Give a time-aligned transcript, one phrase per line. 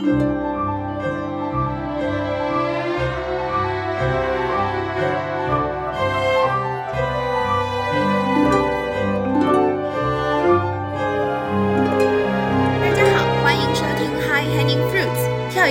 [0.00, 0.04] 一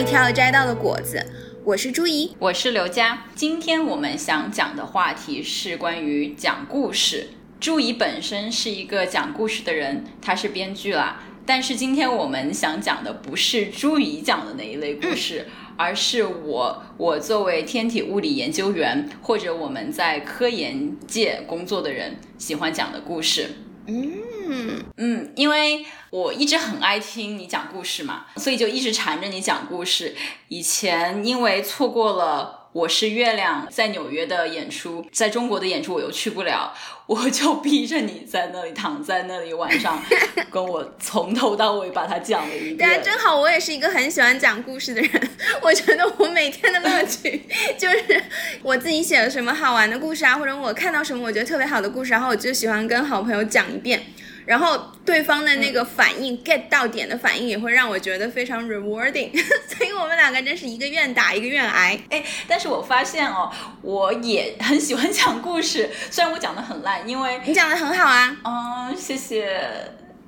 [0.03, 1.25] 跳摘到的果子。
[1.63, 3.23] 我是朱怡，我是刘佳。
[3.33, 7.29] 今天我们想讲的话题是关于讲故事。
[7.59, 11.21] 朱怡本身是一个讲故事的人，她是编剧啦。
[11.47, 23.49] 但是今天我们想讲的不是朱怡讲的那一类故事，而是我我作为天体物理研究员或者我们在科研界工作的人喜欢讲的故事。
[23.87, 30.13] 嗯嗯，因为我一直很爱听你讲故事嘛，所以就一直缠着你讲故事。
[30.49, 32.56] 以前因为错过了。
[32.73, 36.73] 我是月亮在纽约的演出，在中国的演出我又去不了，
[37.07, 40.03] 我就逼着你在那里躺在那里，晚上
[40.51, 42.77] 跟我从头到尾把它讲了一遍。
[42.77, 45.29] 对啊，正好我也是一个很喜欢讲故事的人，
[45.61, 47.41] 我觉得我每天的乐趣
[47.79, 48.23] 就是
[48.61, 54.05] 我自己写了什么好玩的故事啊，或者我看到什么我觉得特别好的故事，然后我就喜欢跟好朋友讲一遍。
[54.47, 59.29] 然后对方的那个反应，get 到点的反应也会让我觉得非常 rewarding，
[59.67, 61.99] 所以我们两个真是一个愿打一个愿挨。
[62.09, 68.37] 哎，但是我发现哦，我也很喜欢讲故事， 虽然我讲的很烂，因为你讲的很好啊。
[68.45, 69.61] 嗯，谢谢。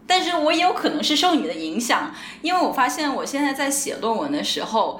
[0.05, 4.99] 但是我也有可能是受你的影响，因为我发现我现在在写论文的时候，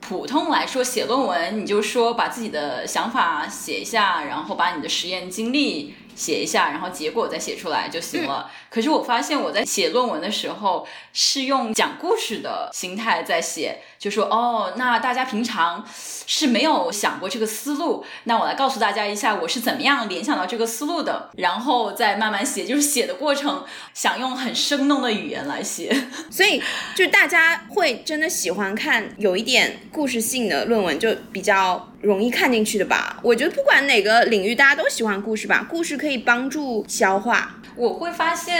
[0.00, 5.96] 普通来说写论文，你就说把自己的想法写一下，然后把你的实验经历。
[6.20, 8.50] 写一下，然后结果再写出来就行了。
[8.70, 15.84] 可是我发现我在写论文的时候是用讲故事的心态在写，就说哦，那大家平常
[16.26, 22.64] 是没有想过这个思路，那我来告诉大家一下我是怎么样联想到这个思路的，然后再慢慢写。
[22.64, 25.92] 就是写的过程想用很生动的语言来写，
[26.30, 26.62] 所以
[26.94, 31.88] 就大家会真的喜欢看有一点故事性的论文，就比较。
[32.00, 33.18] 容易看进去的吧？
[33.22, 35.66] 我觉得不管哪个领域，大家都喜欢故事吧。
[35.68, 37.56] 故事可以帮助消化。
[37.76, 38.59] 我会发现，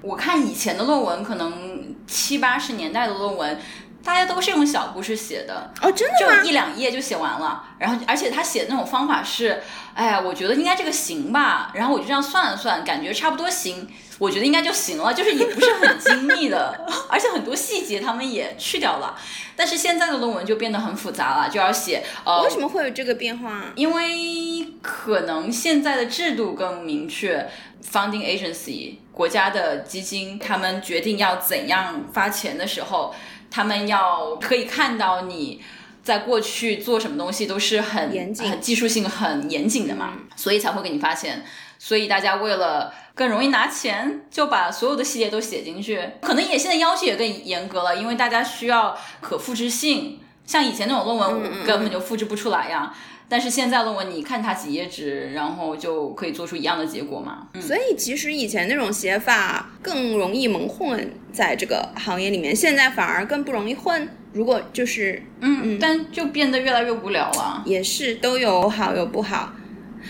[0.00, 3.58] 我看以前的论文，可能七八十年代的论文，
[4.04, 5.72] 大家都是用小故事写的。
[5.80, 6.42] 哦，真的吗？
[6.42, 7.64] 就一两页就写完了。
[7.78, 9.62] 然后，而且他写的那种方法是，
[9.94, 11.70] 哎呀，我觉得应该这个行吧。
[11.74, 13.88] 然后我就这样算了算，感觉差不多行。
[14.18, 19.16] 我觉得应该就行了，就是也不是很精密的， 而且很多细节他们也去掉了。
[19.56, 23.64] 但是现在的论文就变得很复杂了，就要写呃，为什么会有这个变化？
[23.74, 27.50] 因为可能现在的制度更明确
[27.84, 33.14] ，funding agency 国家的基金，他们决定要怎样发钱的时候，
[33.50, 35.62] 他们要可以看到你
[36.02, 41.44] 在过去做什么东西都是很严谨、很技术性很严谨的嘛，所以才会给你发钱。
[41.78, 46.00] 所以大家为了更容易拿钱，就把所有的细节都写进去。
[46.20, 50.20] 可能也现在要求也更严格了，因为大家需要可复制性。
[50.44, 52.92] 像以前那种论文根本就复制不出来呀。
[53.32, 57.48] 但是现在论文，你看它几页纸，然后就可以做出一样的结果嘛。
[57.58, 64.06] 所以其实以前那种写法更容易蒙混在这个行业里面，现在反而更不容易混。
[64.34, 67.62] 如果就是嗯嗯，但就变得越来越无聊了。
[67.64, 69.36] 也是都有好有不好。
[69.38, 69.54] 啊，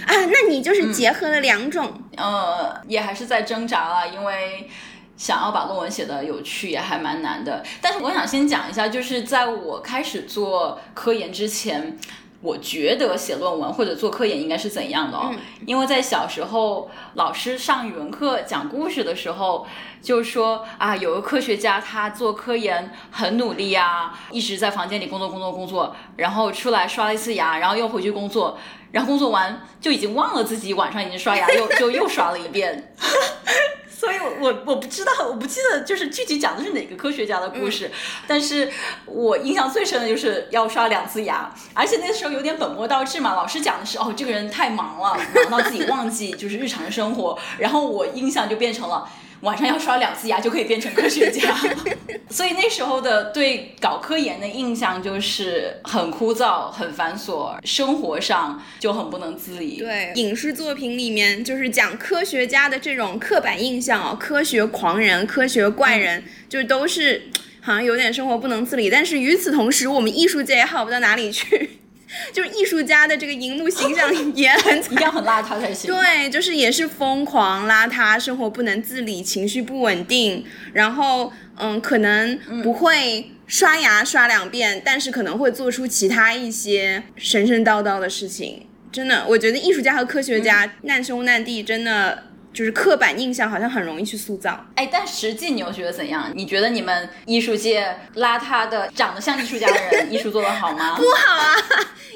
[0.08, 4.68] 那你就是结合了两种，呃，也还是在挣扎了，因为
[5.16, 7.62] 想要把论文写的有趣也还蛮难的。
[7.80, 11.96] 但是我想先讲一下，就是在我开始做科研之前，
[12.42, 15.32] 我觉得写论文或者做科研应该是怎样的哦？
[15.64, 19.64] 因为在小时候老师上语文课讲故事的时候，
[20.02, 28.58] 就说啊，有个科学家他做科研很努力啊，一直在房间里工作工作工作，然后出来刷了一次牙，然后又回去工作。
[28.90, 32.92] 然后工作完就已经忘了自己晚上已经刷牙，又就又刷了一遍。
[34.02, 37.88] 所以，我我我不知道，我不记得就是具体讲的是哪个科学家的故事。
[38.26, 38.68] 但是
[39.06, 43.36] 我印象最深的就是要刷两次牙，而且那时候有点本末倒置嘛。
[43.36, 45.16] 老师讲的是哦，这个人太忙了，
[45.48, 47.38] 忙到自己忘记就是日常生活。
[47.58, 49.08] 然后我印象就变成了。
[49.42, 51.54] 晚上要刷两次牙就可以变成科学家，
[52.30, 59.78] 所以那时候的对搞科研的印象就是很枯燥、很繁琐，生活上就很不能自理。
[59.78, 67.24] 对，影视作品里面就是讲科学家的这种刻板印象哦，科学狂人、科学怪人，就都是
[67.60, 68.88] 好像有点生活不能自理。
[68.88, 71.78] 但是与此同时，我们艺术界也好不到哪里去。
[72.32, 75.90] 就是艺术家的这个荧幕形象 也很一定要很邋遢才行。
[75.92, 88.66] 对，就是也是疯狂邋遢，生活不能自理，情绪不稳定，然后嗯，可能不会刷牙刷两遍，但是可能会做出其他一些神神叨叨的事情。
[88.90, 94.66] 真的，我觉得艺术家和科学家难兄难弟，真的就是刻板印象好像很容易去塑造。
[94.74, 96.30] 哎，但实际你又觉得怎样？
[96.34, 100.94] 你觉得你们艺术界邋遢的、长得像艺术家的人，艺术做得好吗？
[101.00, 101.56] 不好啊，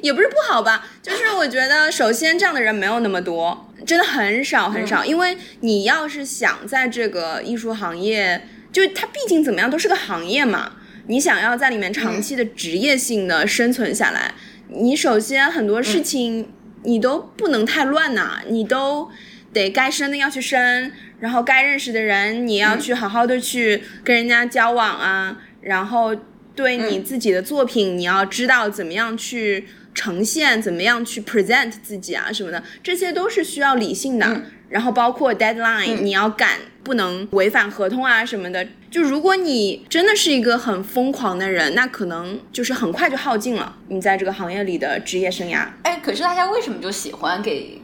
[0.03, 5.05] 也不是不好吧，就是我觉得首先这样的人没有那么多，真的很少很少。
[5.05, 10.73] 因为你要是想在这个艺术行业，就它毕竟怎么样都是个行业嘛，
[11.07, 14.35] 你想要在里面长期的职业性的生存下来，
[14.69, 16.53] 你首先很多事情
[16.83, 19.11] 你都不能太乱呐，你都。
[19.57, 26.15] 得该生的要去生，然后该认识的人你要去好好的去跟人家交往啊，然后
[26.55, 34.43] 对你自己的作品你要知道怎么样去呈现，怎么样去 present 自己啊什么的，这些都是需要理性的。
[34.69, 38.67] 然后包括 deadline，你要赶，不能违反合同啊什么的。
[38.91, 45.69] 就如果你真的是一个很疯狂的人，那可能就是很快就耗尽了你在这个行业里的职业生涯。
[45.83, 47.81] 哎，可是大家为什么就喜欢给？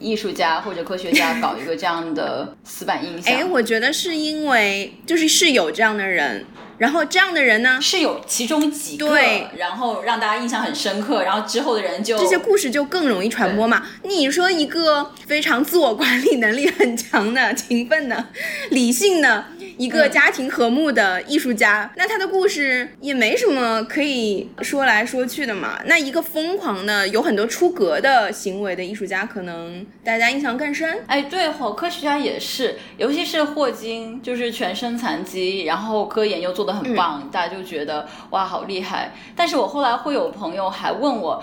[0.00, 6.44] 艺术家或者科学家 搞一个这样的死板印象，哎，我觉得是因为就是是有这样的人。
[6.80, 9.14] 然后这样的人呢，是有其中几个，
[9.58, 13.86] 然后让大家印象很深刻，然后之后的人就这些故事就更容易传播嘛。
[14.02, 18.28] 你说一个非常自我管理能力很强的、勤奋的、
[18.70, 19.44] 理性的
[19.76, 25.78] 一个家庭和睦的艺术家，那他的故事也没什么可以说来说去的嘛。
[25.84, 31.04] 那一个疯狂的、有很多出格的行为的艺术家，可能大家印象更深。
[31.06, 36.69] 哎，对，好，科学家也是，尤其是霍金，就是全身残疾，然后科研又做的。
[36.72, 39.12] 很棒，大家就觉得哇，好厉害！
[39.34, 41.42] 但是我后来会有朋友还问我，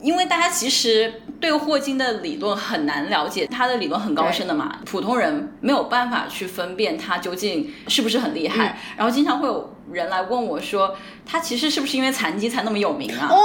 [0.00, 9.75] 因为大家其实对霍金的理论很难了解，他的理论很高深的嘛，普通人没有办法去分辨他究竟是不是很厉害，然后经常会有。
[9.92, 13.38] 人来问我说：“他其实是不是因为残疾才那么有名啊？”哇，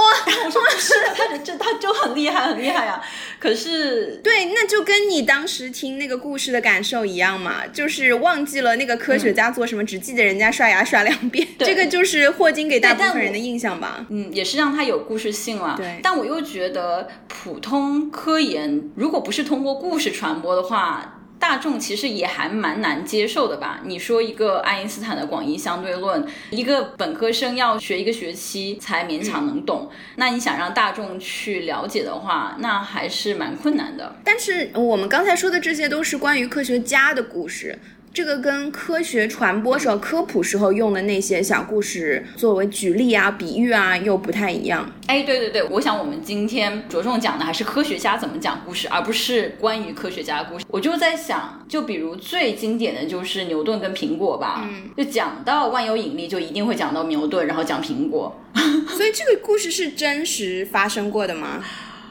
[0.44, 3.00] 我说不是，他这他就很厉害，很厉害呀。
[3.38, 11.46] 可是，对，那就跟你当时听那个故事的感受一样嘛，就是忘记了那个科学家做什么，只记得人家刷牙刷两遍。
[11.58, 14.04] 这个就是霍金给大部分人的印象吧。
[14.10, 15.74] 嗯，也是让他有故事性了。
[15.76, 21.18] 对，但我又觉得普通科研如果不是通过故事传播的话。
[21.42, 23.80] 大众其实也还蛮难接受的吧？
[23.84, 34.14] 你说一个爱因斯坦的广义相对论，一个本科生要学一个学期才勉强能懂，那你想让大众去了解的话，那还是蛮困难的。
[34.22, 37.76] 但是我们刚才说的这些都是关于科学家的故事。
[38.14, 44.92] 这个跟科学传播时候、科普时候用的那些小故事作为举例啊、比喻啊，又不太一样。
[45.06, 50.66] 哎，对对对，我想我们今天着重讲的还是科学家怎么讲故事，而不是关于科学家的故事。
[50.68, 58.38] 我就在想，就比如最经典的就是牛顿跟苹果吧，嗯，就讲到万有引力，就一定会讲到牛顿，然后讲苹果。
[58.94, 61.64] 所以这个故事是真实发生过的吗？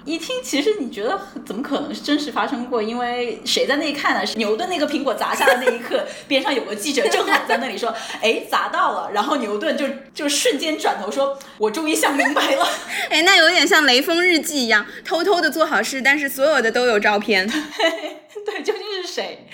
[0.03, 2.81] 一听，其实你觉得 怎么可能是真实发生过？
[2.81, 4.25] 因为谁在那里看呢？
[4.25, 12.67] 是牛顿那个苹果砸下的那一刻，边上有个记者正好在那里说：“哎，砸到了。”然后牛顿就就瞬间转头说：“我终于想明白了。
[13.09, 17.47] ”哎，那有点像雷锋日记一样，偷偷的做好事，但是所有的都有照片。
[17.47, 19.47] 对，究竟是谁？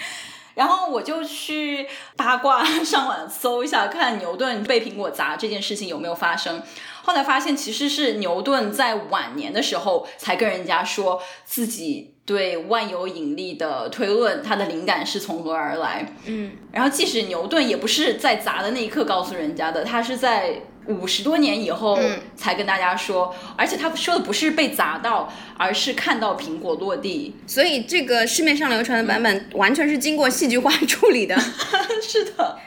[0.55, 1.85] 然后我就去
[2.15, 6.63] 八卦上网搜一下，看牛顿被苹果砸这件事情有没有发生。
[7.07, 16.05] 后来发现，其实是牛顿在晚年的时候才跟人家说自己对万有引力的推论，他的灵感是从何而来。
[16.25, 20.63] 嗯，然后即使牛顿也不是在砸的那一刻告诉人家的，他是在。
[20.87, 21.99] 五十多年以后
[22.35, 27.35] 才跟大家说，而且他说的不是被砸到，而是看到苹果落地。
[27.45, 31.37] 所以这个市面上流传的版本完全是经过戏剧化处理的。
[32.01, 32.57] 是的，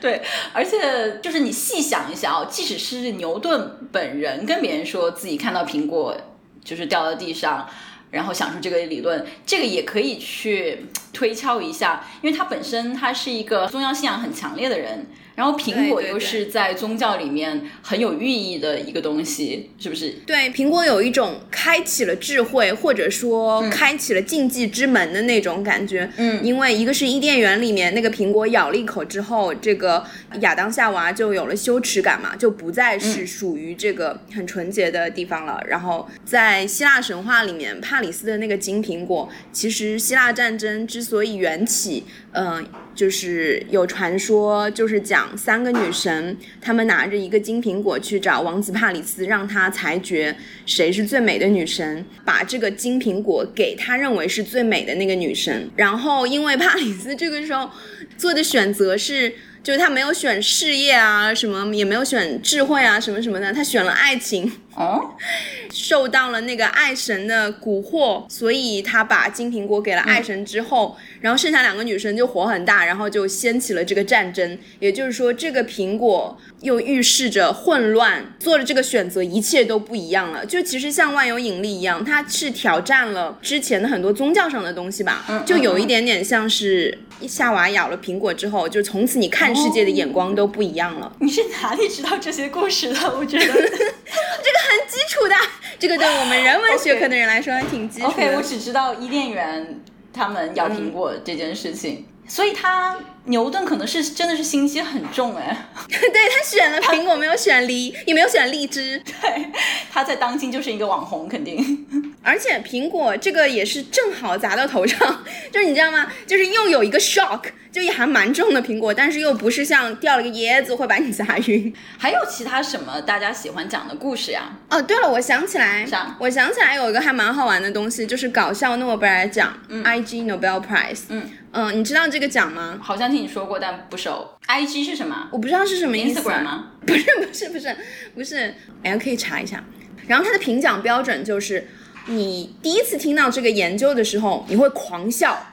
[0.00, 6.16] 对，而且就是你细想一下哦，即使是牛顿本人跟别人说自己看到苹果
[6.62, 7.68] 就是掉到地上，
[8.10, 15.06] 然后想出这个理论，这个也可以去推敲一下，因为他本身他是一个宗教信仰很强烈的人。
[15.34, 20.10] 然后苹果又是在宗教里面很有寓意的一个东西，是不是？
[20.24, 26.08] 对，苹果有一种开启了智慧，或者说开启了禁忌之门的那种感觉。
[26.16, 30.04] 嗯，因为一个是伊甸园里面那个苹果咬了一口之后，这个
[30.40, 35.60] 亚当夏娃就有了羞耻感嘛，就不再是属于这个很纯洁的地方了。
[35.66, 42.64] 然后在希腊神话里面，帕里斯的那个金苹果，其实希腊战争之所以缘起，嗯。
[42.94, 55.70] 就是有传说，就是讲三个女神，她们拿着一个金苹果去找王子帕里斯，让他裁决谁是最美的女神，把这个金苹果给他认为是最美的那个女神。
[55.76, 57.70] 然后因为帕里斯这个时候
[58.16, 59.32] 做的选择是。
[59.64, 64.52] 就是他没有选事业啊，什么也没有选智慧啊，什么什么的，他选了爱情。
[64.76, 65.14] 哦，
[65.72, 74.58] 受到了那个爱神的蛊惑，所以他把金苹果给了爱神之后，然后剩下两个女生就火很大，然后就掀起了这个战争。
[74.80, 80.44] 也就是说，这个苹果又预示着混乱，做了这个选择，一切都不一样了。
[80.44, 91.12] 就其实像万有引力一样，它是挑战了之前的很多宗教上的东西吧，就有一点点像是夏娃咬了苹果之后，就从此你看世界的眼光都不一样了。
[91.20, 92.98] 你是哪里知道这些故事的？
[93.16, 94.63] 我觉得 这个。
[94.64, 95.34] 很基础的，
[95.78, 98.12] 这个对我们人文学科的人来说还挺基础的。
[98.12, 99.80] OK，我只知道伊甸园
[100.12, 105.66] 他们咬苹果这件事情，所以他牛顿可能是真的是心机很重哎。
[105.88, 105.98] 对
[106.30, 109.02] 他选了苹果，没有选梨，也没有选荔枝。
[109.20, 109.50] 对，
[109.90, 111.86] 他在当今就是一个网红，肯定。
[112.22, 116.06] 而且苹果这个也是正好砸到头上， 就是你知道吗？
[116.26, 117.40] 就是又有一个 shock。
[117.74, 121.74] 就也还蛮重的苹果，但是又不是像掉了个椰子会把你砸晕。
[121.98, 124.42] 还有其他什么大家喜欢讲的故事呀？
[124.70, 126.14] 哦，对了，我想起来，啥？
[126.20, 131.00] 我想起来有一个还蛮好玩的东西，就是搞笑诺贝尔奖，IG Nobel Prize。
[131.08, 132.78] 嗯嗯，你知道这个奖吗？
[132.80, 134.28] 好像听你说过，但不熟。
[134.48, 135.28] IG 是什么？
[135.30, 136.20] 我不知道是什么意思。
[136.20, 136.72] Instagram 吗？
[136.84, 137.76] 不是不是不是
[138.14, 139.62] 不是，哎，可以查一下。
[140.08, 141.68] 然后它的评奖标准就是，
[142.06, 145.46] 你第一次听到这个研究的时候，你会狂笑。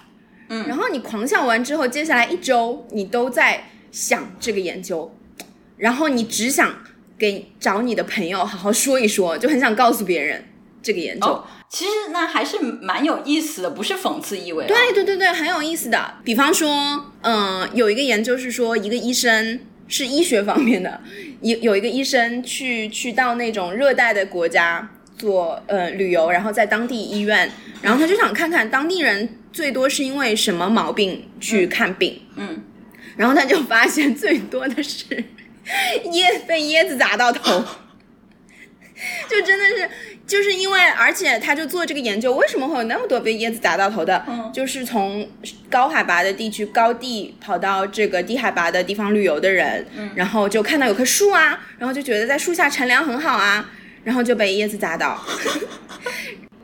[0.49, 5.15] 嗯，然后你狂笑完之后，接下来一周你都在想这个研究，
[5.77, 6.75] 然后你只想
[7.17, 10.43] 给找你的朋友好好说一说，就很想告诉别人
[10.81, 11.43] 这个研究。
[11.69, 14.67] 其实那还是蛮有意思的，不是讽刺意味。
[14.67, 16.15] 对对对对，很有意思的。
[16.25, 21.01] 比方说，嗯，有一个研究是说，一个医生是医学方面的，
[21.41, 27.49] 有有一个医生去去到那种热带的国家做呃旅游，然后在当地医院，
[27.81, 29.37] 然后他就想看看当地人。
[29.53, 32.21] 最多是因为什么毛病去看病？
[32.37, 32.63] 嗯，
[33.17, 35.03] 然后他就发现最多的是
[36.13, 37.61] 椰被椰子砸到头，
[39.29, 39.89] 就真的是
[40.31, 44.23] 就是因为，而且他就做这个研究，为什么会有那么多被椰子砸到头的？
[44.29, 45.27] 嗯，就是从
[45.69, 53.69] 高海拔的地区高地跑到这个低海拔的地方旅游的人，嗯，然后就看到有棵树啊，然后就觉得在树下乘凉很好啊，
[54.05, 55.21] 然后就被椰子砸到。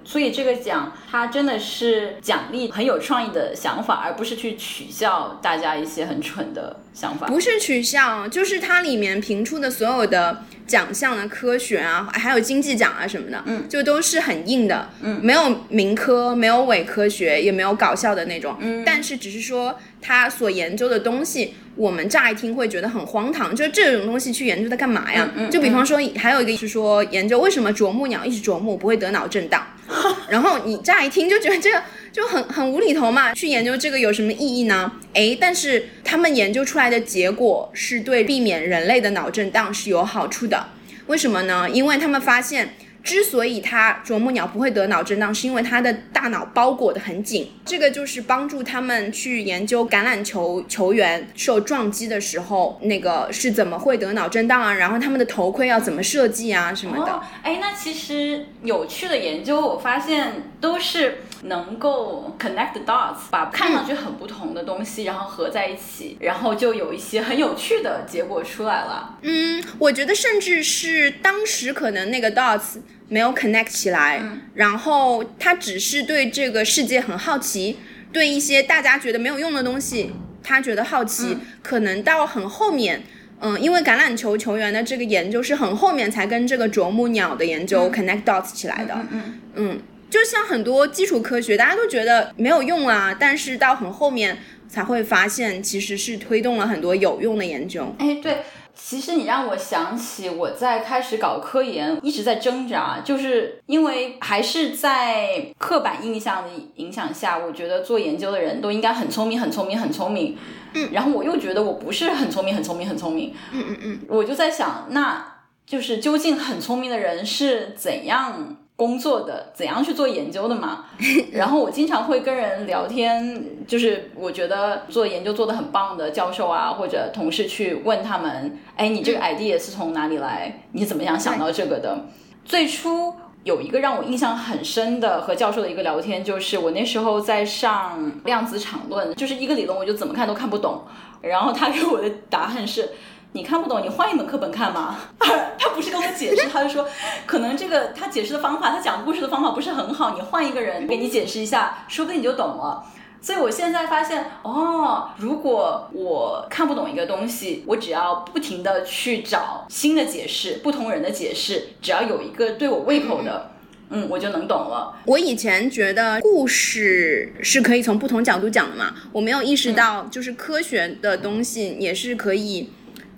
[0.06, 7.28] 所以这个奖，它真的是奖励很有创意的想法，而不是去取笑大家一些很蠢的想法。
[7.28, 21.56] 不是取笑，就是它里面评出的所有的奖项的科学啊，还有经济奖啊什么的，嗯，就都是很硬的，嗯，没有民科，没有伪科学，也没有搞笑的那种，嗯，但是只是说他所研究的东西。
[21.76, 25.30] 我们乍一听会觉得很荒唐，就这种东西去研究它干嘛呀？
[25.52, 29.64] 就比方说，还有一个是说研究为什么啄木鸟一直啄木不会得脑震荡，
[30.28, 34.92] 然后你乍一听就觉得这个就很很无厘头嘛，去研究这个有什么意义呢？
[35.14, 40.70] 诶，但是他们研究出来的结果是对避免人类的脑震荡是有好处的，
[41.06, 41.70] 为什么呢？
[41.70, 42.74] 因为他们发现。
[43.08, 47.50] 之所以它啄木鸟不会得脑震荡，是因为它的大脑包裹得很紧。
[47.64, 54.74] 这个就是帮助他们去研究橄榄球球员受撞击的时候，那个是怎么会得脑震荡啊？
[54.74, 57.22] 然后他们的头盔要怎么设计啊什么的。
[57.44, 69.18] 哎，那其实有趣的研究，我发现都是能够 connect the dots，把看上去很不同的东西，然后合在一起，然后就有一些很有趣的结果出来了。
[69.22, 72.80] 嗯，我觉得甚至是当时可能那个 dots。
[73.10, 74.22] 没有 connect 起来，
[74.54, 77.78] 然后他只是对这个世界很好奇，
[78.12, 80.12] 对一些大家觉得没有用的东西，
[80.44, 81.38] 他觉得好奇。
[81.64, 83.02] 可能到很后面，
[83.40, 88.94] 嗯，因为橄榄球球员的这个研究是很后面才跟这个啄木鸟的研究 connect dots 起来的。
[89.10, 89.80] 嗯嗯，
[90.10, 94.38] 就像很多基础科学，大家都觉得没有用啊，但是到很后面
[94.68, 97.94] 才会发现，其实是推动了很多有用的研究。
[98.00, 98.38] 哎，对。
[98.80, 110.38] 其实你让我想起我在开始搞科研一直在挣扎，就是因为还是在刻板印象的影响下，我觉得做研究的人都应该很聪明、很聪明、很聪明。
[110.76, 113.34] 嗯，然后我又觉得我不是很聪明、很聪明、很聪明。
[113.52, 118.58] 嗯嗯嗯，我就在想，那就是究竟很聪明的人是怎样？
[118.78, 120.86] 工作的怎样去做研究的嘛？
[121.34, 130.62] 然后我经常会跟人聊天，就是我觉得做研究做得很棒的教授啊，或者同事去问他们，哎，你这个 idea 是从哪里来？
[130.74, 132.06] 你怎么样想到这个的？
[132.46, 140.84] 最初有一个让我印象很深的和教授的一个聊天，就是我那时候在上量子场论，就是一个理论我就怎么看都看不懂，
[141.22, 142.92] 然后他给我的答案是。
[143.38, 144.98] 你看不懂，你换一本课本看嘛？
[145.20, 146.90] 他不是跟我解释，他就说，
[147.28, 152.84] 可能这个他解释的方法，他讲故事的方法不是很好，你换一个人给你解释一下，说不定你就懂了。
[153.22, 163.52] 所以我现在发现，哦，如果我看不懂一个东西，我只要不停的去找新的解释，不同人的解释，只要有一个对我胃口的，
[163.90, 164.96] 嗯，我就能懂了。
[165.06, 172.70] 我以前觉得故事是可以从不同角度讲的嘛，我没有意识到，就是科学的东西也是可以，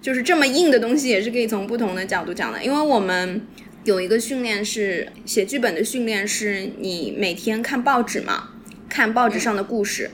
[0.01, 2.63] 就是这么硬的东西也是可以从不同的角度讲的。
[2.63, 3.41] 因为我们
[3.83, 8.49] 有一个训练是写剧本的训练，是你每天看报纸嘛。
[8.89, 10.09] 看报纸上的故事，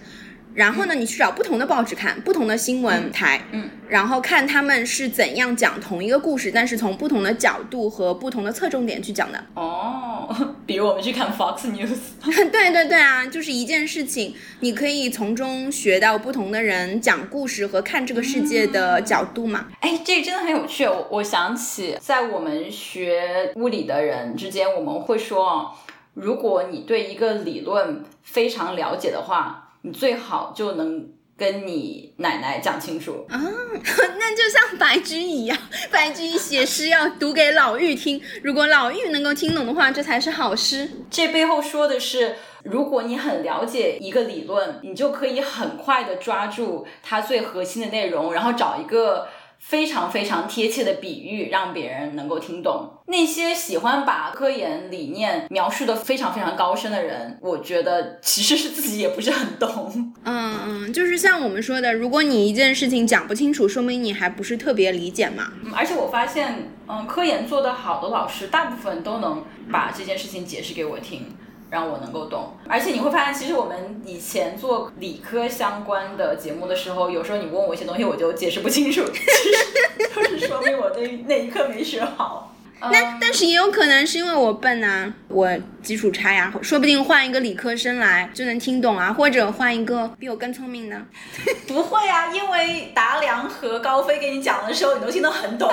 [0.55, 9.43] 然后呢，你去找不同的报纸看，不同的新闻台，嗯，然后看他们是怎样讲同一个故事，但是从不同的角度和不同的侧重点去讲的。
[9.53, 10.33] 哦，
[10.65, 11.97] 比如我们去看 Fox News，
[12.51, 19.67] 对对对啊，就是一件事情，你可以从中学到不同的人讲故事和看这个世界的角度嘛。
[19.81, 20.85] 哎，这真的很有趣。
[20.85, 25.75] 我我想起在我们学物理的人之间，我们会说。
[26.13, 33.37] 如果你对一个理论非常了解的话，你最好就能跟你奶奶讲清楚啊。
[34.17, 35.57] 那就像白居易一样，
[35.91, 40.89] 白居易写诗要读给老妪听，如果老妪能够听懂的话，这才是好诗。
[41.11, 49.27] 这背后说的是，如果你很了解一个理论，你就可以很快的抓住它最核心的内容，然后找一个。
[49.67, 52.87] 非常非常贴切的比喻，让别人能够听懂。
[53.07, 60.13] 那些喜欢把科研理念描述的非常非常高深的人，我觉得其实是自己也不是很懂。
[60.23, 65.51] 嗯嗯，就是像我们说的，如果你一件事情讲不清楚，说明你还不是特别理解嘛。
[65.73, 71.25] 而且我发现，嗯，科研做得好的老师，大部分都能把这件事情解释给我听。
[71.69, 82.51] 让我能够懂，而且你会发现，其实我们以前做理科相关的节目的时候，有时候你问我一些东西，我就解释不清楚， 其实就是说明我那那一刻没学好。
[82.81, 85.49] 那但是也有可能是因为我笨啊，我
[85.81, 91.01] 基础差呀，说不定换一个理科生来就能听懂啊，或者换一个比我更聪明的。
[91.67, 95.71] 不会啊，因为达良和高飞给你讲的时候，你都听得很懂，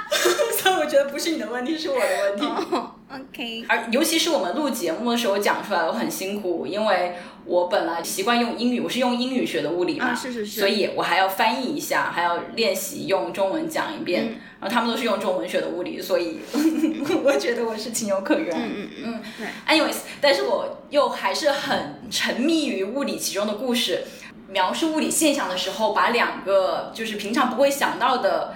[0.58, 2.88] 所以我觉得不是你的问题，是我的问题。
[3.10, 7.14] OK，而尤其是我们录节目的时候讲出来，我很辛苦，因为
[7.46, 14.40] 我本来习惯用英语，我是用英语学的物理嘛，是是是，所以我还要翻译一下，还要练习用中文讲一遍。
[14.60, 16.40] 然后他们都是用这种文学的物理，所以
[17.22, 18.54] 我觉得我是情有可原。
[18.56, 19.78] 嗯嗯嗯，对。
[19.78, 24.04] Anyways，但是我又还是很沉迷于物理其中的故事。
[24.50, 28.54] 描述物理现象的时候，把两个就是平常不会想到的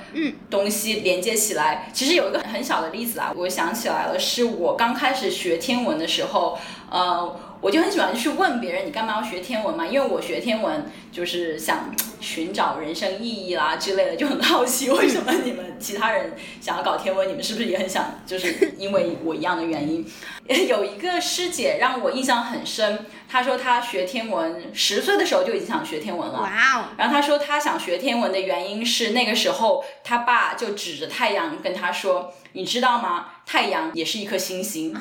[0.48, 1.90] 东西连接起来。
[1.92, 6.59] 其实有一个很小的例子啊，我想起来了，是我刚开始学天文的时候，
[6.90, 7.37] 呃。
[7.62, 9.87] 我就很喜欢去问别人，你干嘛要学天文嘛？
[9.87, 18.20] 因为我学天文就是想寻找人生意义啦之类的，就很好奇为什么你们其他人想要搞天文，你们是不是也很想？
[18.27, 20.05] 就是因为我一样的原因。
[20.68, 26.40] 有一个师姐让我印象很深，她说她学天文十岁的时候就已经想学天文了。
[26.40, 26.85] 哇哦！
[26.98, 33.27] 然后她说她想学天文的原因是那个时候她爸就指着太阳跟她说：“你知道吗？
[33.46, 34.92] 太阳也是一颗星星。”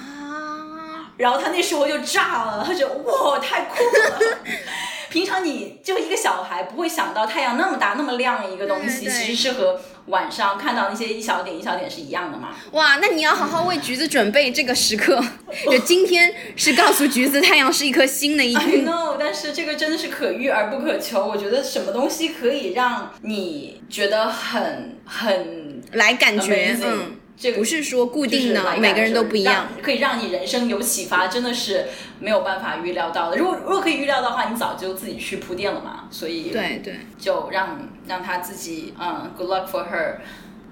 [1.21, 4.37] 然后他那时候就炸了，他觉得哇太酷了。
[5.11, 12.55] 平常你就一个小孩不会想到太阳那么大那么亮一个东西，其实是和晚上看到那些一小点一小点是一样的嘛。
[12.71, 15.21] 哇，那你要好好为橘子准备这个时刻。
[15.69, 18.85] 就今天是告诉橘子太阳是一颗星的一天。
[18.85, 21.27] I know，但是这个真的是可遇而不可求。
[21.27, 27.17] 我觉得什么东西可以让你觉得很很来感觉嗯。
[27.41, 31.87] 这不是说固定的，每个人都不一样，可以让你人生有启发，真的是
[32.19, 33.37] 没有办法预料到的。
[33.37, 36.03] 如果如果可以预料的话，你早就自己去铺垫了嘛。
[36.11, 40.17] 所以对对，就让让他自己，嗯，good luck for her。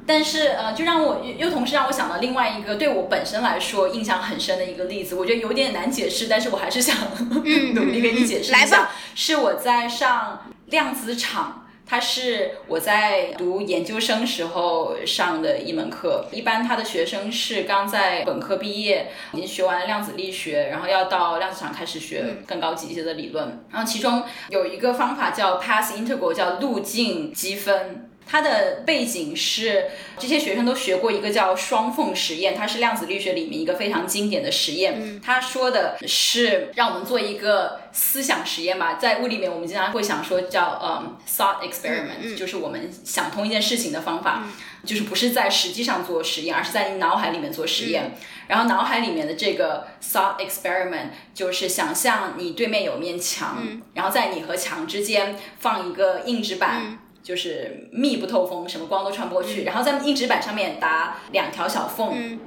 [0.05, 6.95] 但是呃，就让我又同时让我想到另外一个对我本身来说印象很深的一个例子，我觉得有点难解释，但是我还是想
[7.73, 8.89] 努力给你解释一下。
[9.15, 11.65] 是我在上量子场。
[11.89, 23.65] 它是我在读研究生时候上的一门课，一般他的学生是刚在本科毕业，已经学完量子力学，然后要到量子场开始学更高级一些的理论。
[23.71, 28.08] 然后其中有一个方法叫 path integral，叫路径积分。
[28.31, 29.85] 它的背景是
[30.19, 35.19] 这些学生都学过一个叫双缝实验，它是量子力学里面一个非常经典的实验。
[35.19, 44.43] 他说的是让我们做一个思想实验吧，在物理里面我们经常会想说叫嗯 thought experiment，就是我们想通一件事情的方法，
[44.85, 48.11] 就是不是在实际上做实验，而是在你脑海里面做实验。
[48.47, 53.57] 然后脑海里面的这个 thought experiment 就是想象你对面有面墙，
[53.95, 56.99] 然后在你和墙之间放一个硬纸板。
[57.29, 59.63] 就是密不透风，什么光都穿不过去。
[59.63, 62.39] 然后在硬纸板上面打两条小缝，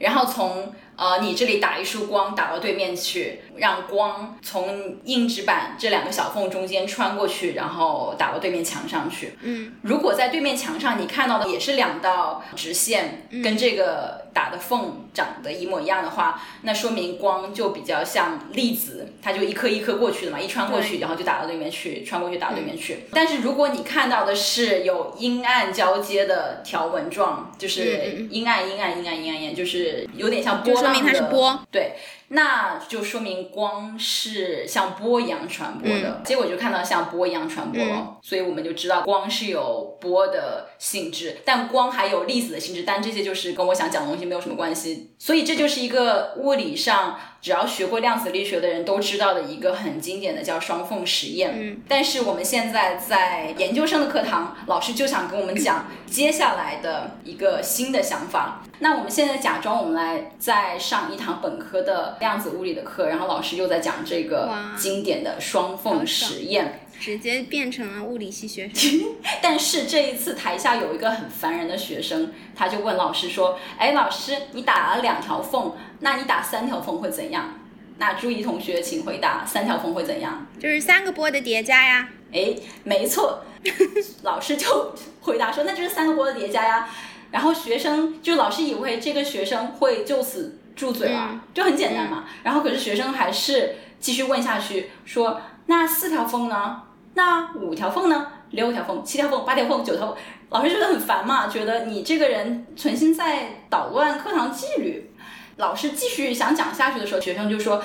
[0.00, 9.36] 然后从呃，你这里打一束光打到对面去，让光从硬纸板这两个小缝中间穿过去，然后打到对面墙上去。
[9.42, 23.04] 嗯，如果在对面墙上你看到的也是两道直线，跟这个打的缝长得一模一样的话，那说明光就比较像粒子，它就一颗一颗过去的嘛，一穿过去，然后就打到对面去，穿过去打到对面去。
[23.12, 31.60] 但是如果你看到的是有阴暗交接的条纹状，就是阴暗阴暗阴暗阴暗阴暗，就是有点像波浪的，就说明它是波。
[31.70, 31.92] 对，
[32.28, 51.52] 那就说明光是像波一样传播的，结果就看到像波一样传播了，所以我们就知道光是有波的性质，但光还有粒子的性质，但这些就是跟我想讲的东西没有什么关系，所以这就是一个物理上只要学过量子力学的人都知道的一个很经典的叫双缝实验。
[51.54, 58.62] 嗯，但是我们现在在研究生的课堂，老师就想跟我们讲接下来的一个新的想法。
[58.78, 66.80] 那我们现在假装我们来再上一堂本科的量子物理的课，然后老师又在讲这个经典的双缝实验。
[67.00, 69.02] 直接变成了物理系学生。
[69.42, 77.48] 但是这一次台下有一个很烦人的学生，他就问老师说：“哎，老师，你打了两条缝，那你打三条缝会怎样？”
[77.96, 80.46] 那朱怡同学，请回答，三条缝会怎样？
[80.60, 82.08] 就是三个波的叠加呀。
[82.32, 83.44] 哎，没错，
[84.22, 86.88] 老师就回答说，那就是三个波的叠加呀。
[87.30, 92.24] 然后学生就老师以为这个学生会就此住嘴了，嗯就很简单嘛。
[92.42, 96.82] 然后可是学生还是继续问下去，说那四条缝呢？
[97.14, 98.26] 那五条缝呢？
[98.50, 100.16] 六条缝、七条缝、八条缝、九条缝，
[100.50, 105.10] 老师觉得很烦嘛，觉得你这个人存心在捣乱课堂纪律。
[105.56, 107.82] 老师继续想讲下去的时候，学生就说。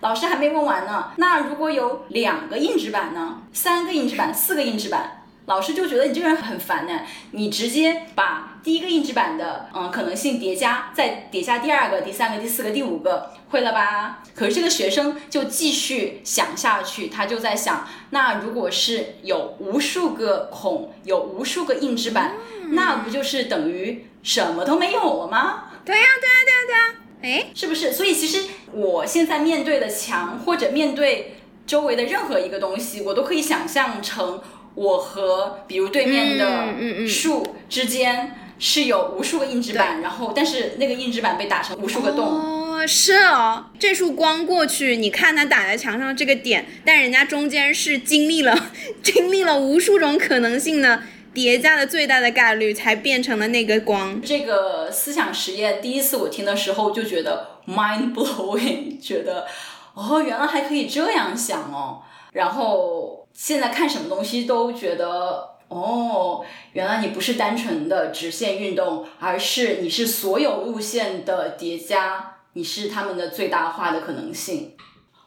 [0.00, 3.40] 老师还没问完呢，那如果有两个硬纸板呢？
[3.54, 7.00] 三个硬纸板，四个硬纸板，老师就觉得你这个人很烦呢。
[7.30, 14.22] 你直接把第一个硬纸板的嗯可能性叠加，再叠加第二个、第三个、第四个、第五个，会了吧？
[14.34, 22.34] 可是这个学生就继续想下去，他就在想，那如果是有无数个孔，有无数个硬纸板，
[22.72, 25.70] 那不就是等于什么都没有了吗？
[25.86, 27.92] 对呀、对呀、对呀、对呀、哎，是不是？
[27.92, 34.40] 所以其实我现在面对的墙，或者面对周围的任何一个东西，我都可以想象成
[34.74, 42.24] 我和比如对面的树之间是有无数个硬纸板，然后但是那个硬纸板被打成无数个洞。
[42.24, 48.70] 哦，是哦，这束光过去，你看它打在墙上这个点，但人家中间是经历了
[49.02, 51.02] 经历了无数种可能性的
[51.36, 54.22] 叠加的最大的概率，才变成了那个光。
[54.22, 59.46] 这个思想实验第一次我听的时候就觉得 mind blowing， 觉得
[59.92, 62.00] 哦，原来还可以这样想哦。
[62.32, 74.72] 然后现在看什么东西都觉得哦，原来你不是单纯的直线运动，而是你是所有路线的叠加，你是它们的最大化的可能性。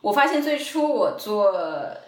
[0.01, 1.53] 我发现最初我做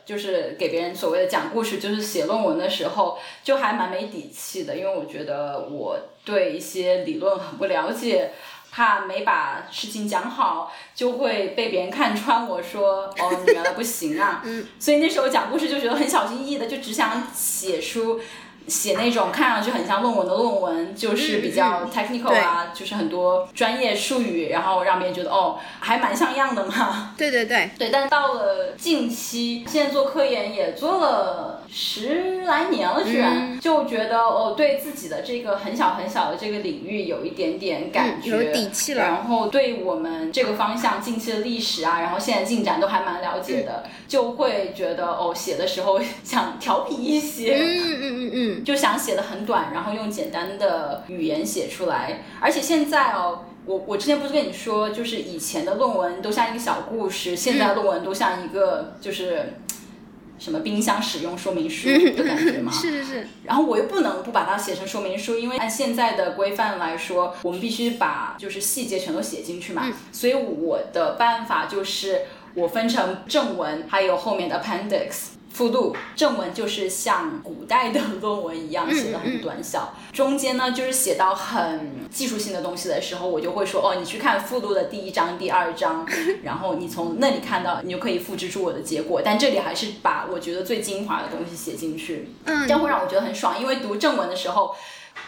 [0.05, 8.31] 就是给别人所谓的讲故事，就是写论文的时候，就还蛮没底气的，因为我觉得我对一些理论很不了解，
[8.71, 12.47] 怕没把事情讲好，就会被别人看穿。
[12.47, 18.21] 我说哦，你原来不行啊， 嗯，所以那时候讲故事就觉得很小心翼翼的，就只想写出。
[18.67, 27.13] 写那种看上去很像论文的论文，就是比较 technical 啊，就是很多专业术语，然后让别人觉得哦，还蛮像样的嘛。
[27.17, 33.59] 对对对，对，但到了近期，现在做科研也做了十来年了，居然、嗯。
[33.61, 39.03] 就觉得哦，对自己的这个很小很小的这个领域有一点点感觉，嗯有底气了。
[39.03, 47.55] 然后对我们这个方向近期的历史啊，然后现在进展都还蛮了解的，就会觉得哦，写的时候想调皮一些。
[47.55, 52.23] 嗯嗯嗯嗯就想写的很短，然后用简单的语言写出来。
[52.39, 59.53] 而且现在哦，我我之前不是跟你说，就是以前的论文都像一个小故事，现在的论文都像一个就是
[60.39, 62.71] 什么冰箱使用说明书的感觉嘛。
[62.71, 69.83] 嗯，是是是，然后我又不能不把它写成说明书，因为按现在的规范来说，我们必须把就是细节全都写进去嘛。
[69.85, 72.21] 嗯所以我的办法就是
[72.53, 75.31] 我分成正文，还有后面的 appendix。
[75.53, 86.07] 附录正文就是像古代的论文一样嗯写的很短小，中间呢就是写到很技术性的东西的时候，我就会说哦，你去看附录的第一章、第二章，
[86.43, 89.21] 然后你从那里看到，你就可以复制出我的结果。
[89.21, 92.29] 但这里还是把我觉得最精华的东西写进去。
[92.45, 94.73] 嗯这样会让我觉得很爽，因为读正文的时候，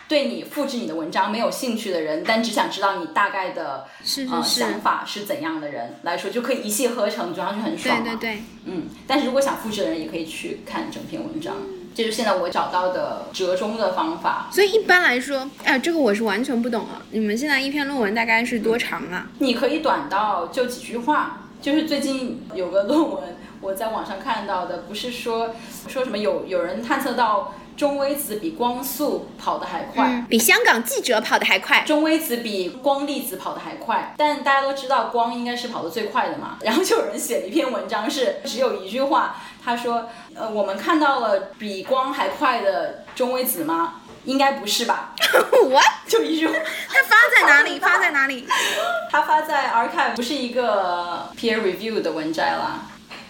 [0.07, 3.85] 对你复制你的文章没有兴趣的人，但只想知道你大概的
[4.31, 8.03] 呃想法是怎样的人来说，就可以一气呵成，主要是很爽嘛。
[8.03, 11.55] 对对对，嗯，但是如果想复制的人，也可以去看整篇文章。
[11.95, 14.47] 这就是现在我找到的折中的方法。
[14.51, 17.01] 所以一般来说，哎，这个我是完全不懂啊。
[17.11, 19.27] 你们现在一篇论文大概是多长啊？
[19.39, 21.39] 你可以短到就几句话。
[21.61, 25.55] 就是最近有个论文，我在网上看到的，不是说
[25.87, 34.13] 说什么有有人探测到中微子比光速跑得还快，比香港记者跑得还快，中微子比光粒子跑得还快。
[34.17, 36.57] 但大家都知道光应该是跑得最快的嘛。
[36.63, 43.95] 然后就有人写了一篇文章，是只有一句话，他说，呃，我们看到了比光还快的中微子吗？
[44.25, 45.13] 应该不是吧？
[45.65, 46.53] 我就一句话。
[46.87, 47.77] 它发在哪里？
[47.81, 48.47] 发在哪里？
[49.11, 52.83] 它发在 archive，不是一个 peer review 的文摘啦，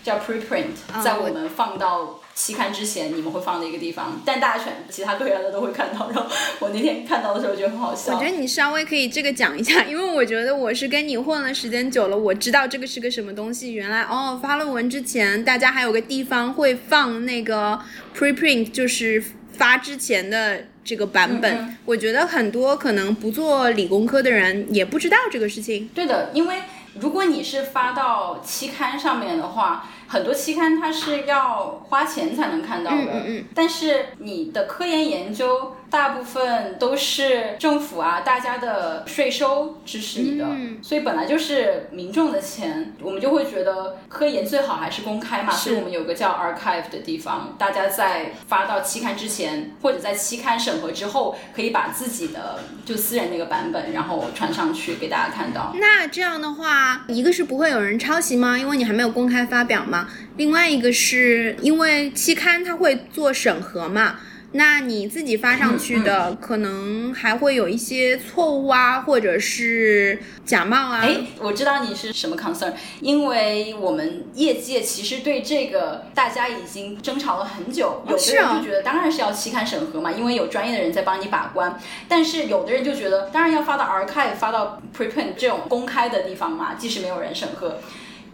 [0.03, 4.21] 叫 preprint，在我们放到期刊之前，你们会放的一个地方。
[4.25, 6.09] 但大家选其他科研的都会看到。
[6.13, 6.25] 然后
[6.59, 8.15] 我那天看到的时候觉得很好笑。
[8.15, 13.73] 我觉得你稍微可以这个讲一下，因为我觉得我是跟你混了时间久了，我知道这个是个什么东西。
[13.73, 17.79] 原来哦，发论文之前，大家还有个地方会放那个
[18.17, 20.65] preprint，就是发之前的。
[20.85, 25.89] 这个版本，我觉得很多可能不做理工科的人也不知道这个事情。
[25.95, 26.63] 对的，因为
[26.99, 29.87] 如果你是发到期刊上面的话。
[30.13, 55.75] 很多期刊它是要花钱才能看到的，嗯嗯但是你的科研研究大部分都是政府啊，大家的税收支持你的，嗯所以本来就是民众的钱，我们就会觉得科研最好还是公开嘛，所以我们有个叫 archive 的地方，大家在发到期刊之前，或者在期刊审核之后，可以把自己的就私人那个版本，然后传上去给大家看到。
[55.79, 58.57] 那这样的话，一个是不会有人抄袭吗？
[58.57, 60.09] 因为你还没有公开发表嘛。
[60.37, 64.15] 另外一个是因为期刊它会做审核嘛，
[64.55, 70.99] 那你自己发上去的可能还会有一些错误啊，或者是假冒啊。
[71.01, 87.79] 哎，我知道你是什么 concern，因为我们业界其实对这个大家已经争吵了很久，有的人就觉得当然是要期刊审核嘛，因为有专业的人在帮你把关，但是有的人就觉得当然要发到 archive，发到 preprint 这种公开的地方嘛，即使没有人审核。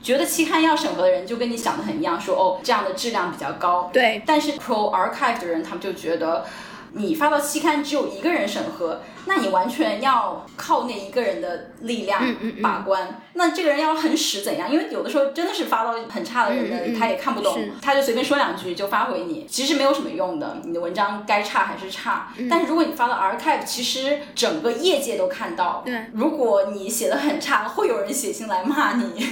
[0.01, 3.89] 觉得期刊要审核的人就跟你想的很一样，说哦这样的质量比较高。
[3.91, 6.45] 对，但是 pro archive 的人他们就觉得，
[6.93, 12.21] 你发到期刊只有一个人审核，那你完全要靠那一个人的力量
[12.61, 13.21] 把关。
[13.33, 14.71] 那这个人要很使怎样？
[14.71, 20.57] 因为有的时候真的是发到很差的人的，他也看不懂，他就随便说两句就发回你，其实没有什么用的。
[20.63, 22.33] 你的文章该差还是差。
[22.49, 25.83] 但是如果你发到 archive，其实整个业界都看到。
[25.85, 29.25] 对，如果你写的很差，会有人写信来骂你。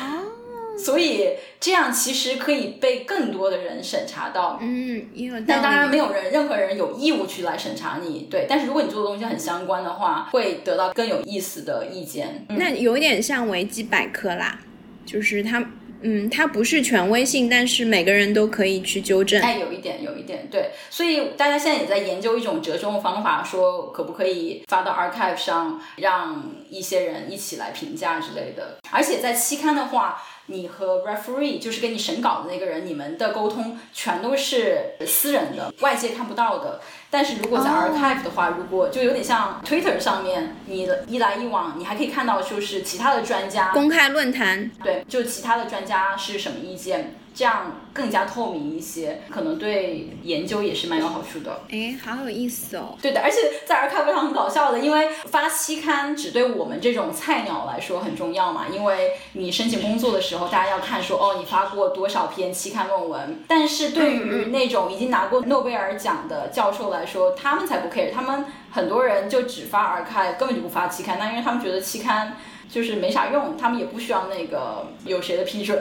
[0.00, 0.33] 哦，
[0.76, 5.06] 所以这样其实可以被更多的人审查到，嗯，
[5.46, 8.46] 但当然没有人任何人有义务去来审查你，对。
[8.48, 12.46] 但是如果你做的东西很相关的话，会得到更有意思的意见。
[12.48, 14.58] 那有点像维基百科啦，
[15.06, 15.64] 就是它，
[16.02, 19.40] 嗯，它不是权威性，但是每个人都可以去纠正。
[19.40, 20.70] 哎，有一点，有一点，对。
[20.90, 28.78] 所以大家现在也在研究一种折中的方法，说可不可以发到 archive 上，让一些人一起来评价之类的。
[28.90, 30.22] 而且在期刊的话。
[30.46, 36.80] 你和 referee 就是给你审稿的那个人，你们的沟通全都是私人的，外界看不到的。
[37.10, 47.14] 但是如果在 archive 的话，如果就有点像 Twitter 上面，你一来一往，你还可以看到就是其他的专家公开论坛，对，就其他的专家是什么意见。
[47.34, 51.62] 这样更加透明一些，可能对研究也是蛮有好处的。
[51.68, 52.96] 哎，好有意思哦。
[53.02, 58.66] 对的，而且在儿咖啡上很搞笑的，因为发期刊只对我们这种菜鸟来说很重要嘛。
[58.70, 63.42] 因为你申请工作的时候，大家要看说哦，你发过多少篇期刊论文。
[63.48, 68.12] 但是对于那种已经拿过诺贝尔奖的教授来说，他们才不 care。
[68.12, 71.18] 他们很多人就只发儿开，根本就不发期刊。
[71.18, 72.36] 那因为他们觉得期刊
[72.70, 75.80] 就是没啥用，他们也不需要那个有谁的批准。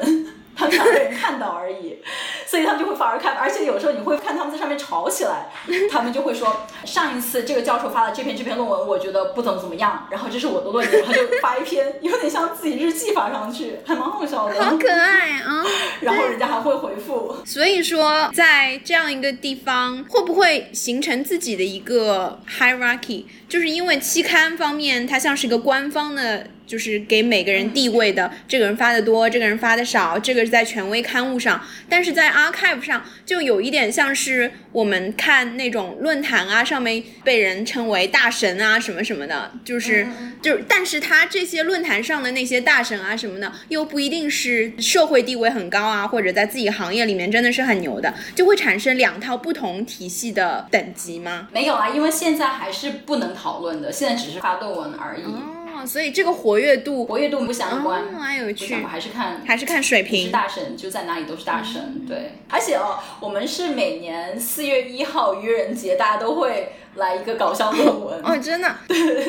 [0.56, 1.98] 他们想被人看到而已，
[2.46, 5.50] 所以他们就会反而看，而且有时候你会看他们在上面吵起来，
[5.92, 15.64] 他们就会说上一次这个教授发的这篇这篇论文，我觉得不怎么怎么样，然后这是我的论点，他就发一篇，有点像自己日记发上去， 还蛮好笑的，好可爱啊，
[16.02, 17.36] 然后人家还会回复。
[17.46, 23.26] 所以说，在这样一个地方，会不会形成自己的一个 hierarchy？
[23.54, 26.48] 就是因为期刊方面，它像是一个官方的。
[26.66, 40.08] 就是给每个人地位的，这个人发的多，这个人发的少，这个是在权威刊物上，但是在 archive 上就有一点像是我们看那种论坛啊，上面被人称为大神啊什么什么的，就是
[40.42, 51.50] 就是，但是他这些论坛上的那些大神啊什么的，又不一定是社会地位很高啊，或者在自己行业里面真的是很牛的，就会产生两套不同体系的等级吗？
[51.52, 55.24] 没有啊，因为现在还是不能讨论的，现在只是发论文而已。
[55.24, 60.32] 哦，所以这个活跃度活跃度不相关，哦，还有趣不相，关，还是看还是看水是平。
[60.32, 62.06] 大神，就在哪里都是大神。
[62.08, 68.20] 对，而且哦，我们是每年四月一号愚人节，大家都会来一个搞笑论文。
[68.24, 68.76] 哦，真的，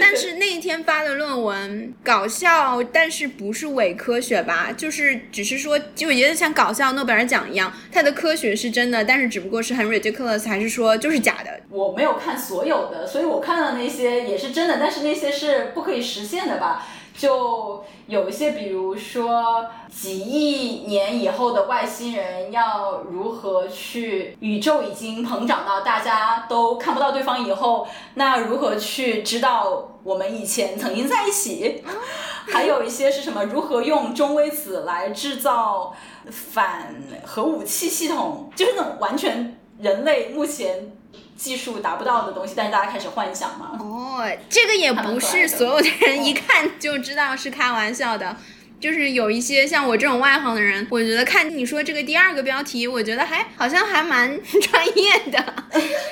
[0.01, 4.73] 但是那一天发的论文搞笑，但是不是伪科学吧？
[4.77, 11.61] 就是只是说，就我觉得像搞笑诺贝尔奖一样，它的科学是真的，但是只不过是很 ridiculous，还是说就是假的？
[11.71, 16.87] 我没有看所有的，所以我看到那些也是真的，但是那些是不可以实现的吧？
[17.17, 31.85] 就有一些，比如说几亿年以后的外星人要如何去宇宙已经膨胀到大家都看不到对方以后，那如何去知道我们以前曾经在一起？
[32.53, 33.45] 还有一些是什么？
[33.45, 35.95] 如何用中微子来制造
[36.31, 38.51] 反核武器系统？
[38.55, 40.94] 就是那种完全人类目前
[41.37, 43.79] 技术达不到的东西，但是大家开始幻想嘛。
[43.81, 48.37] 哦，这个也不是所有的人一看就知道是开玩笑的。
[48.81, 55.55] 就是有一些像我这种外行的人，我觉得看你说这个第二个标题，我觉得还好像还蛮专业的。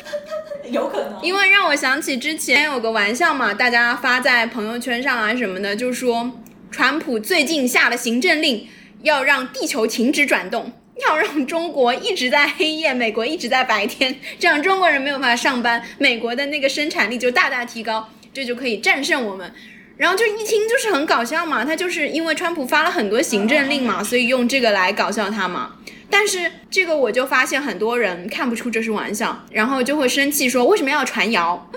[0.70, 6.30] 有可能，因为让我想起之前有个玩笑嘛，大家发在朋友圈上啊什么的，就说
[6.70, 8.66] 川普最近下了行政令，
[9.02, 10.72] 要让地球停止转动，
[11.08, 19.52] 要让中国一直在黑夜，美国一直在白天，这样中国人没有办法上班，美国的那个生产力就大大提高，这就可以战胜我们。
[19.96, 25.76] 然后就一听就是很搞笑嘛，他就是因为川普发了很多行政令嘛，所以用这个来搞笑他嘛。
[26.10, 31.70] 但是这个我就发现很多人看不出这是玩笑，然后就会生气说为什么要传谣？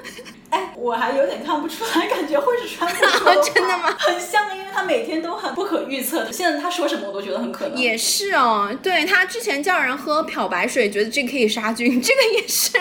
[0.49, 3.95] 哎，我还有点看不出来，感觉会是川普说 真的吗？
[3.99, 6.31] 很像，因为他每天都很不可预测。
[6.31, 7.77] 现在他说什么我都觉得很可能。
[7.77, 12.71] 也是哦，对他之前叫人喝漂白水，觉得这可以杀菌， 这个也是，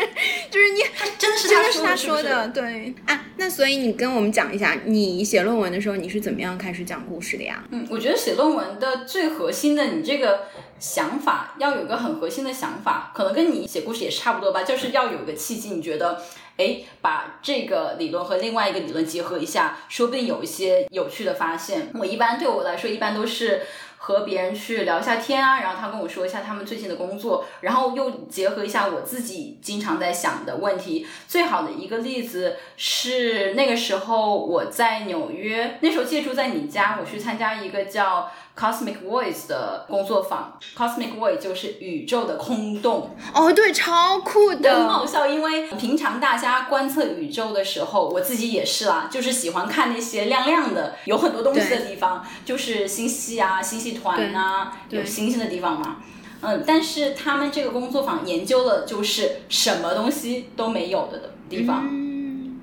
[0.51, 0.81] 就是你
[1.19, 3.25] 真的是真的是他他说的，对啊。
[3.37, 7.65] 那所以你跟我们讲一下，你写论文的时候你是怎么样开始讲故事的呀？
[7.71, 10.45] 嗯，我觉得写论文的最核心的，你这个
[10.79, 16.23] 想法要有一个很核心的想法，可能跟你写故事也是差不多吧，就是要有一个契机，你觉得。
[16.57, 21.91] 哎，把这个理论和另外一个理论结合一下，说不定有一些有趣的发现。
[21.95, 23.63] 我一般对我来说，一般都是
[23.97, 31.07] 和别人去聊一下天啊，然后他跟我说一下他们最近的工作，然后又结合一下我自己经常在想的问题。
[31.27, 38.31] 最好的一个例子是那个时候我在纽约，那时候借住在你家，我去参加一个叫。
[38.57, 43.11] Cosmic Voice 的工作坊，Cosmic Voice 就是宇宙的空洞。
[43.35, 45.27] 哦，对，超酷的，很好笑。
[45.27, 55.97] 因为平常大家观测宇宙的时候，我自己也是啦，就是喜欢看那些亮亮的、有很多东西的地方，就是星系啊、星系团啊，有星星的地方嘛。
[56.41, 61.89] 嗯，但是他们这个工作坊研究的，就是什么东西都没有的的地方。
[61.91, 62.61] 嗯，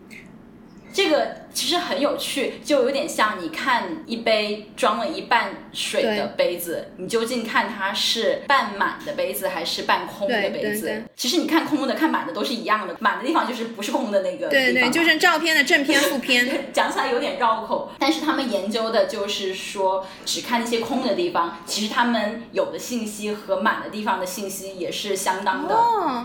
[0.93, 1.40] 这个。
[1.53, 11.03] 其实很有趣，就有点像你看一杯装了一半水的杯子，你究竟看它是半满的杯子还是半空的杯子？
[11.15, 14.73] 其实你看空的、看满的都是一样的，满的地方就是不是空的那个地方。
[14.73, 16.47] 对对，就是照片的正片、负片。
[16.71, 25.75] 讲起来有点绕口，但是他们研究的就是说，只看那些空的地方，其实他们有的信息和满的地方的信息也是相当的，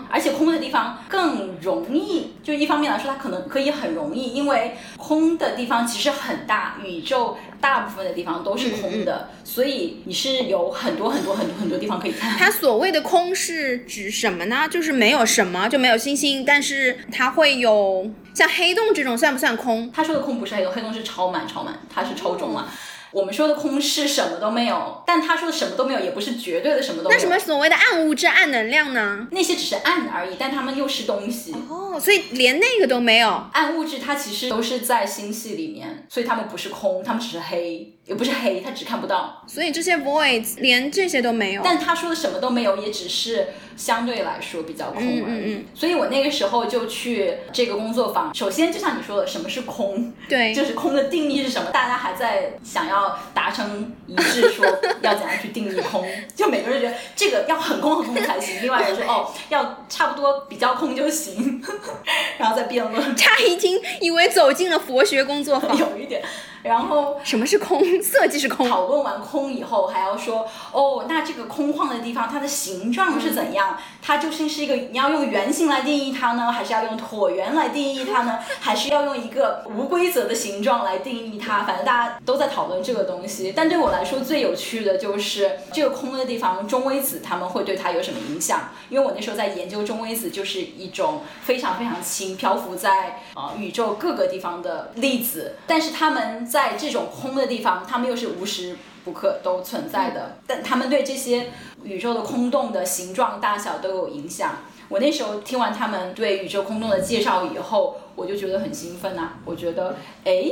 [0.09, 2.35] 而且空的地方更容易。
[2.43, 5.16] 就一方面来说，它可能可以很容易，因为空。
[5.17, 12.37] 空的地方其实很大，宇宙大部分的地方都是空的，所以你是有很多很多很多很多地方可以看。
[12.37, 14.67] 它所谓的空是指什么呢？
[14.69, 19.91] 就是没有什么，就没有星星，但是它会有像黑洞这种算不算空？
[19.91, 22.67] 他说的空不是黑洞，黑洞是超满超满，它是超重嘛。
[23.11, 27.19] 我们说的空是什么都没有，但他说的什么都没有也不是绝对的什么都没有。
[27.19, 29.27] 那什么所谓的暗物质、暗能量呢？
[29.31, 31.55] 那些只是暗而已，但他们又是东西。
[31.69, 33.29] 哦，所以连那个都没有。
[33.53, 39.43] 暗物质它其实都是在星系里面，所以他们不是空，他们只是黑，也不是黑，他只看不到。
[39.47, 41.61] 所以这些 voids 连这些都没有。
[41.63, 45.65] 但他说的什么都没有，也只是相对来说比较空而已。
[45.73, 48.35] 所以我那个时候就去这个工作坊。
[48.35, 50.13] 首先就像你说的，什么是空？
[50.27, 51.71] 对，就是空的定义是什么？
[51.71, 52.96] 大家还在想要。
[52.97, 54.65] 要达成一致，说
[55.01, 56.05] 要怎样去定义空，
[56.35, 61.61] 就每个人觉得这个要很空很空才行，另外人说哦 要差不多比较空就行，
[62.37, 63.15] 然后再辩论。
[63.15, 66.21] 乍一听以为走进了佛学工作坊，有一点。
[66.67, 67.81] 然后什么是空？
[68.01, 68.69] 色即是空。
[68.69, 73.77] 讨论完空以后，还要说哦，那这个空旷的地方它的形状是怎样？
[74.01, 78.39] 它究竟是一个你要用圆形来定义它呢，还是要用椭圆来定义它呢？
[78.59, 81.63] 还是要用一个无规则的形状来定义它？
[81.63, 83.53] 反正大家都在讨论这个东西。
[83.55, 88.69] 但对我来说最有趣的就是这个空的地方，中微子他们会对它有什么影响？
[88.89, 101.51] 因为我那时候在研究中微子，就是一种非常非常轻漂浮在啊宇宙各个地方的粒子，但是它们在在这种空的地方，他们又是无时不刻都存在的，但他们对这些
[101.83, 104.55] 宇宙的空洞的形状、大小都有影响。
[104.89, 110.51] 我那时候听完他们对宇宙空洞的介绍以后，我就觉得很兴奋呐、我觉得，哎，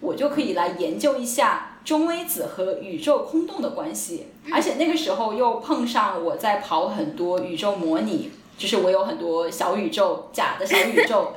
[0.00, 4.28] 我就可以来研究一下中微子和宇宙空洞的关系。
[4.50, 11.34] 而且那个时候又碰上我在跑很多宇宙模拟，就是我有很多小宇宙，假的小宇宙。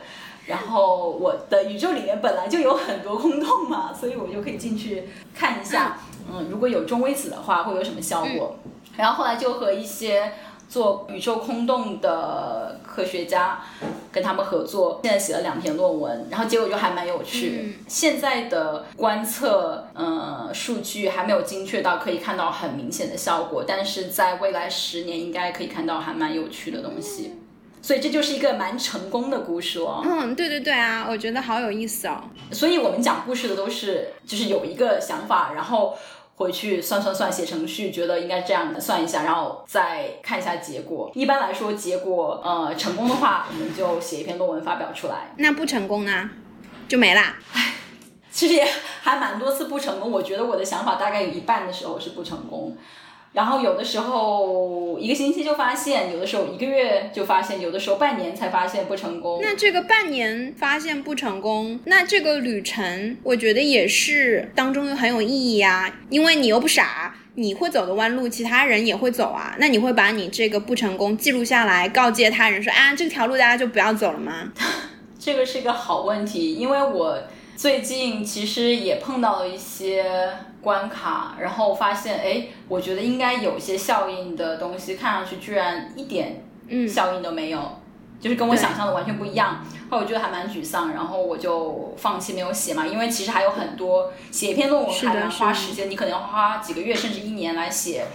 [0.47, 5.97] 然后我的宇宙里面本来就有很多空洞嘛，所以我就可以进去看一下，
[6.31, 8.57] 嗯，如果有中微子的话会有什么效果。
[8.97, 10.31] 然后后来就和一些
[10.69, 13.59] 做宇宙空洞的科学家
[14.11, 17.77] 跟他们合作，现在写了两篇论文，然后结果就还蛮有趣。
[17.87, 27.33] 现在的观测呃数据还没有精确到可以看到很明显的效果，但是在未来十年应该可以看到还蛮有趣的东西。
[27.86, 30.01] 所以这就是一个蛮成功的故事哦。
[30.03, 32.19] 嗯，对对对啊，我觉得好有意思哦。
[32.51, 35.95] 所以我们讲故事的都是就是有一个想法，然后
[36.38, 41.11] 回去算算算，写程序，觉得应该这样的算一下，然后再看一下结果。
[41.13, 45.36] 一般来说，结果呃成功的话，我们就写一篇论文发表出来。
[45.38, 46.31] 那不成功呢，
[46.88, 47.38] 就没啦。
[47.53, 47.73] 唉
[48.31, 48.67] 其实也
[49.03, 52.75] 还蛮多次不成功，我觉得我的想法大概有一半的时候是不成功。
[53.36, 59.39] 然后有的时候一个星期就发现，有的时候一个月就发现，有的时候半年才发现不成功。
[59.41, 69.53] 那这个半年发现不成功，那这个旅程我觉得也是当中很有意义啊，因为你又不傻，你会走的弯路，其他人也会走啊。
[69.59, 74.53] 那你会把你这个不成功记录下来，告诫他人说啊，这条路大家就不要走了吗？
[75.19, 77.17] 这个是一个好问题，因为我
[77.57, 80.05] 最近其实也碰到了一些
[80.66, 87.80] 关卡，然后发现，哎，我觉得应该有些效应的东西，看上去居然一点嗯效应都没有，
[88.20, 89.63] 就是跟我想象的完全不一样。
[89.91, 98.05] 后来我觉得还蛮沮丧，然后我就放弃没有写嘛，因为其实还有很多写一篇论文还蛮花时间，你可能要花几个月甚至一年来写。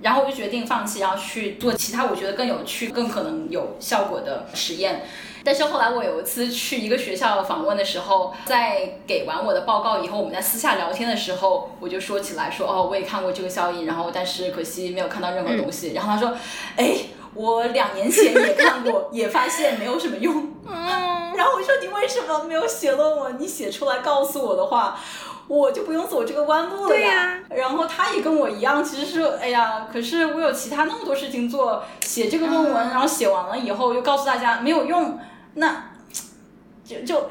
[0.00, 5.02] 然后我就决定放弃，然后去做其他我觉得更有趣、更可能有效果的实验。
[5.48, 15.94] 但是后来我有一次去一个学校访问的时候，在给完我的报告以后，我们在私下聊天的时候，我就说起来说，哦，我也看过这个效应，然后但是可惜没有看到任何东西。
[15.94, 16.36] 然后他说，
[16.76, 16.96] 哎，
[17.32, 20.52] 我两年前也看过，也发现没有什么用。
[20.66, 23.40] 嗯，然后我说你为什么没有写论文？
[23.40, 25.00] 你写出来告诉我的话，
[25.46, 35.18] 我就不用走这个弯路了对呀然后他也跟我一样，其实是哎呀，可是我有其他那么多事情做，写这个论文，嗯然后写完了以后又告诉大家没有用，
[35.58, 35.90] 那
[36.84, 37.30] 就就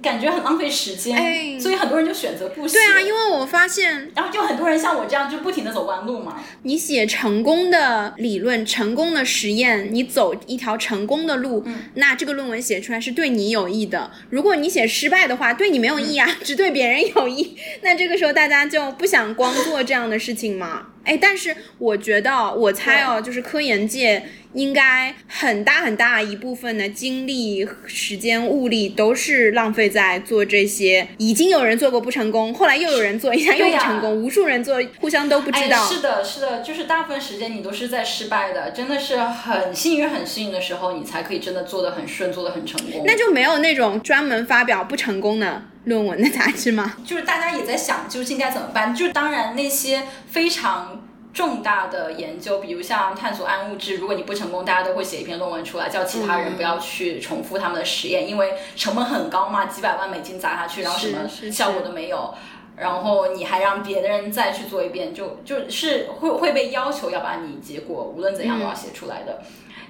[0.00, 2.78] 感觉很浪费时间，哎所以很多人就选择不写。
[2.78, 6.40] 对啊，因为我发现然后就很多人像我这样就不停的走弯路嘛。
[6.62, 14.12] 你写成功的理论、成功的实验，你走一条成功的路，那这个论文写出来是对你有益的。
[14.30, 17.56] 如果你写失败的话，对你没有益啊，只对别人有益。
[17.82, 20.86] 那这个时候大家就不想光做这样的事情嘛？
[21.08, 31.08] 哎，但是我觉得，我猜哦，就是科研界应该很大很大一部分的精力、时间、物力都是浪费在做这些。
[31.16, 35.82] 已经有人做过不成功，后来又有人做一下又不成功，无数人做，互相都不知道。
[35.82, 35.88] 哎。
[35.88, 43.02] 是的，是的，就是大部分时间你都是在失败的，真的是很幸运、很幸运的时候，你才可以真的做得很顺，做得很成功。
[43.06, 46.94] 那就没有那种专门发表不成功的论文的杂志吗？
[47.04, 48.94] 就是大家也在想究竟该怎么办。
[48.94, 62.34] 就当然那些非常重大的研究，比如像探索暗物质，如果你不成功，大家都会写一篇论文出来，叫其他人不要去重复他们的实验，因为成本很高嘛，几百万美金砸下去，然后什么效果都没有。
[62.76, 69.40] 然后你还让别的人再去做一遍，就就是会会被要求要把你结果无论怎样都要写出来的。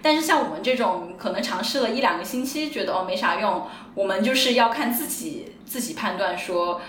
[0.01, 6.81] 但是像我们这种可能尝试了一两个星期，觉得哦没啥用，我们就是要看自己自己判断说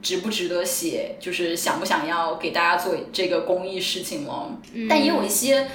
[0.00, 4.50] 值不值得写，就是想不想要给大家做这个公益事情咯。
[4.88, 5.68] 但也有一些。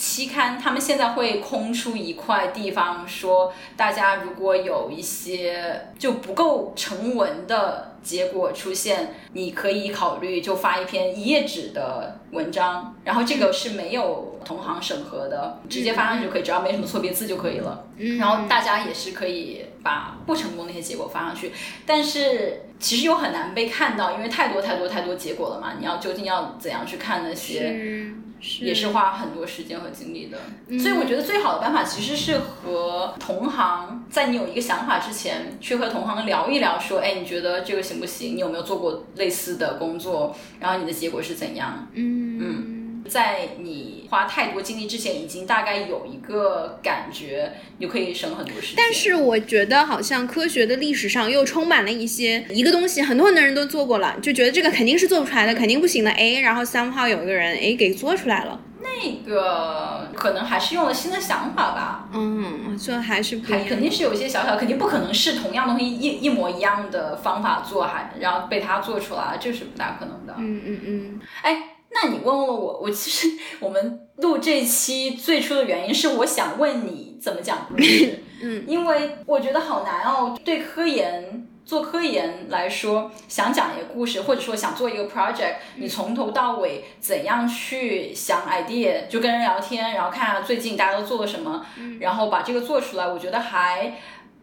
[0.00, 17.84] 期刊他们现在会空出一块地方，说大家如果有一些就不够成文的结果出现，你可以考虑就发一篇一页纸的文章，然后这个是没有同行审核的，直接发上去就可以，只要没什么错别字就可以了。
[18.18, 21.52] 然后大家也是可以把不成功的一些结果发上去，
[21.84, 25.74] 但是其实又很难被看到，因为太多太多太多结果了嘛。
[25.78, 28.08] 你要究竟要怎样去看那些？
[28.40, 30.38] 是也是花很多时间和精力的，
[30.78, 38.34] 所以我觉得最好的办法其实是和同行，在你有一个想法之前，去和同行聊一聊，说，哎，你觉得这个行不行？
[38.36, 40.34] 你有没有做过类似的工作？
[40.58, 41.86] 然后你的结果是怎样？
[41.92, 42.79] 嗯，
[43.10, 48.76] 在你花太多精力之前，已经大概有一个感觉，你就可以省很多时间。
[48.76, 56.10] 但是我觉得好像科学的历史上又充满了一些一个东西，很多很多人都做过了，就觉得这个肯定是做不出来的，肯定不行的。
[56.12, 58.60] 哎，然后 somehow 有一个人哎给做出来了。
[58.82, 62.08] 那个可能还是用了新的想法吧。
[62.12, 70.34] 嗯，这还是还肯定是有一些小小，肯定不可能是同样东西一一模一样的方法做，还然后被他做出来，这是不大可能的。
[70.38, 71.20] 嗯嗯嗯。
[71.42, 71.62] 哎，
[71.92, 73.28] 那你问问我，我其实
[73.60, 78.22] 我们录这期最初的原因是我想问你怎么讲故事。
[78.42, 81.46] 嗯，因为我觉得好难哦，对科研。
[81.62, 91.64] 做科研来说，想讲一个故事，或者说想做一个 project，你从头到尾怎样去想 idea，就跟人聊天，然后看下最近大家都做了什么，
[92.00, 93.92] 然后把这个做出来，我觉得还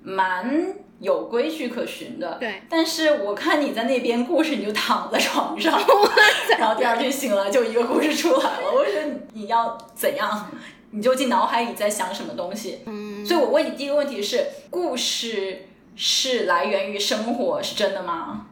[0.01, 2.37] 蛮有规矩可循的。
[2.39, 2.61] 对。
[2.69, 5.79] 但是我看你在那边故事，你就躺在床上，
[6.57, 8.71] 然后第二天醒了就一个故事出来了。
[8.73, 10.49] 我觉得你要怎样？
[10.91, 12.79] 你究竟脑海里在想什么东西？
[12.85, 13.25] 嗯。
[13.25, 15.63] 所以我问你第一个问题是故事。
[15.99, 18.46] 是来源于生活，是真的吗？